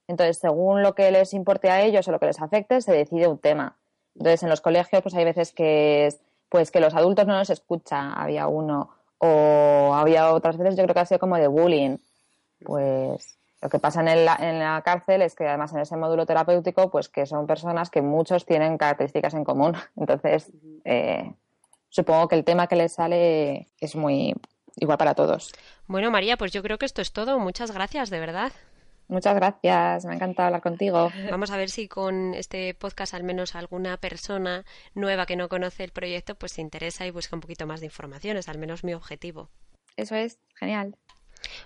Entonces, 0.08 0.38
según 0.38 0.82
lo 0.82 0.96
que 0.96 1.12
les 1.12 1.34
importe 1.34 1.70
a 1.70 1.82
ellos 1.82 2.08
o 2.08 2.12
lo 2.12 2.20
que 2.20 2.26
les 2.26 2.42
afecte, 2.42 2.82
se 2.82 2.92
decide 2.92 3.28
un 3.28 3.38
tema. 3.38 3.78
Entonces, 4.16 4.44
en 4.44 4.50
los 4.50 4.62
colegios, 4.62 5.02
pues 5.02 5.14
hay 5.16 5.26
veces 5.26 5.54
que 5.54 6.08
es, 6.08 6.20
pues 6.50 6.72
que 6.72 6.80
los 6.80 6.96
adultos 6.96 7.28
no 7.28 7.38
nos 7.38 7.50
escuchan, 7.50 8.14
había 8.16 8.48
uno, 8.48 8.90
o 9.20 9.94
había 9.94 10.34
otras 10.34 10.58
veces, 10.58 10.76
yo 10.76 10.84
creo 10.84 10.94
que 10.94 11.00
ha 11.02 11.06
sido 11.06 11.20
como 11.20 11.38
de 11.38 11.48
bullying. 11.48 11.98
Pues 12.66 13.38
lo 13.62 13.70
que 13.70 13.80
pasa 13.80 14.00
en 14.02 14.26
la, 14.26 14.36
en 14.40 14.60
la 14.60 14.82
cárcel 14.84 15.22
es 15.22 15.36
que 15.36 15.48
además 15.48 15.74
en 15.74 15.80
ese 15.80 15.98
módulo 15.98 16.26
terapéutico, 16.26 16.90
pues 16.90 17.10
que 17.10 17.26
son 17.26 17.46
personas 17.46 17.90
que 17.90 18.02
muchos 18.02 18.46
tienen 18.46 18.78
características 18.78 19.34
en 19.34 19.44
común. 19.44 19.76
Entonces, 19.96 20.52
eh, 20.86 21.34
supongo 21.90 22.28
que 22.28 22.36
el 22.36 22.46
tema 22.46 22.68
que 22.68 22.78
les 22.78 22.94
sale 22.94 23.68
es 23.80 23.96
muy 23.96 24.34
igual 24.78 24.98
para 24.98 25.14
todos. 25.14 25.52
Bueno, 25.90 26.12
María, 26.12 26.38
pues 26.38 26.52
yo 26.52 26.62
creo 26.62 26.78
que 26.78 26.86
esto 26.86 27.02
es 27.02 27.12
todo. 27.12 27.40
Muchas 27.40 27.72
gracias, 27.72 28.12
de 28.12 28.20
verdad. 28.20 28.52
Muchas 29.08 29.34
gracias, 29.34 30.06
me 30.06 30.12
ha 30.12 30.16
encantado 30.16 30.46
hablar 30.46 30.62
contigo. 30.62 31.12
Vamos 31.32 31.50
a 31.50 31.58
ver 31.58 31.72
si 31.72 31.88
con 31.88 32.36
este 32.36 32.76
podcast 32.76 33.16
al 33.16 33.24
menos 33.24 33.56
alguna 33.56 33.98
persona 33.98 34.66
nueva 34.94 35.26
que 35.26 35.36
no 35.36 35.50
conoce 35.50 35.84
el 35.84 35.90
proyecto 35.90 36.36
pues 36.36 36.52
se 36.52 36.62
interesa 36.62 37.08
y 37.08 37.10
busca 37.10 37.36
un 37.36 37.40
poquito 37.42 37.66
más 37.66 37.80
de 37.80 37.88
información, 37.88 38.38
es 38.38 38.48
al 38.48 38.60
menos 38.60 38.84
mi 38.84 38.94
objetivo. 38.94 39.50
Eso 39.98 40.14
es, 40.14 40.38
genial. 40.54 40.96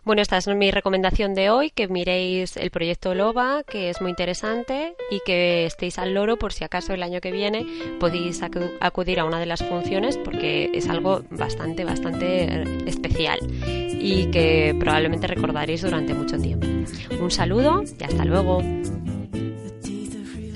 Bueno, 0.04 0.22
esta 0.22 0.38
es 0.38 0.48
mi 0.48 0.72
recomendación 0.72 1.34
de 1.34 1.50
hoy, 1.50 1.69
que 1.72 1.88
miréis 1.88 2.58
el 2.58 2.72
proyecto 2.72 3.15
LOBA, 3.15 3.63
que 3.63 3.89
es 3.89 4.02
muy 4.02 4.10
interesante, 4.10 4.96
y 5.10 5.19
que 5.26 5.65
estéis 5.65 5.98
al 6.00 6.13
loro 6.13 6.38
por 6.38 6.54
si 6.54 6.63
acaso 6.63 6.93
el 6.93 7.04
año 7.04 7.22
que 7.22 7.32
viene 7.32 7.65
podéis 8.00 8.41
acudir 8.80 9.19
a 9.19 9.26
una 9.26 9.39
de 9.39 9.46
las 9.46 9.63
funciones, 9.63 10.17
porque 10.17 10.72
es 10.74 10.89
algo 10.89 11.24
bastante, 11.30 11.84
bastante 11.84 12.46
eh, 12.46 12.84
especial 12.86 13.39
y 13.65 14.30
que 14.32 14.76
probablemente 14.80 15.28
recordaréis 15.28 15.82
durante 15.82 16.13
mucho 16.13 16.38
tiempo. 16.38 16.67
Un 17.19 17.32
saludo 17.32 17.84
y 18.00 18.04
hasta 18.04 18.26
luego. 18.26 18.62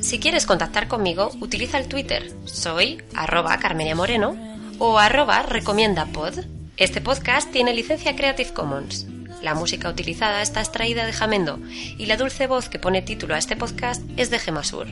Si 0.02 0.20
quieres 0.20 0.46
contactar 0.46 0.88
conmigo, 0.88 1.32
utiliza 1.42 1.78
el 1.78 1.88
Twitter. 1.88 2.32
Soy 2.46 3.02
arroba 3.14 3.58
Carmenia 3.58 3.96
Moreno 3.96 4.38
o 4.80 5.00
arroba 5.00 5.44
recomiendapod. 5.44 6.34
Este 6.78 7.02
podcast 7.02 7.52
tiene 7.52 7.74
licencia 7.74 8.16
Creative 8.16 8.54
Commons. 8.54 9.08
La 9.42 9.54
música 9.54 9.90
utilizada 9.90 10.42
está 10.42 10.62
extraída 10.62 11.06
de 11.06 11.14
Jamendo 11.14 11.60
y 11.98 12.06
la 12.08 12.18
dulce 12.18 12.48
voz 12.48 12.70
que 12.70 12.80
pone 12.80 13.02
título 13.02 13.36
a 13.36 13.38
este 13.38 13.56
podcast 13.56 14.02
es 14.18 14.30
de 14.30 14.40
Gemasur. 14.40 14.88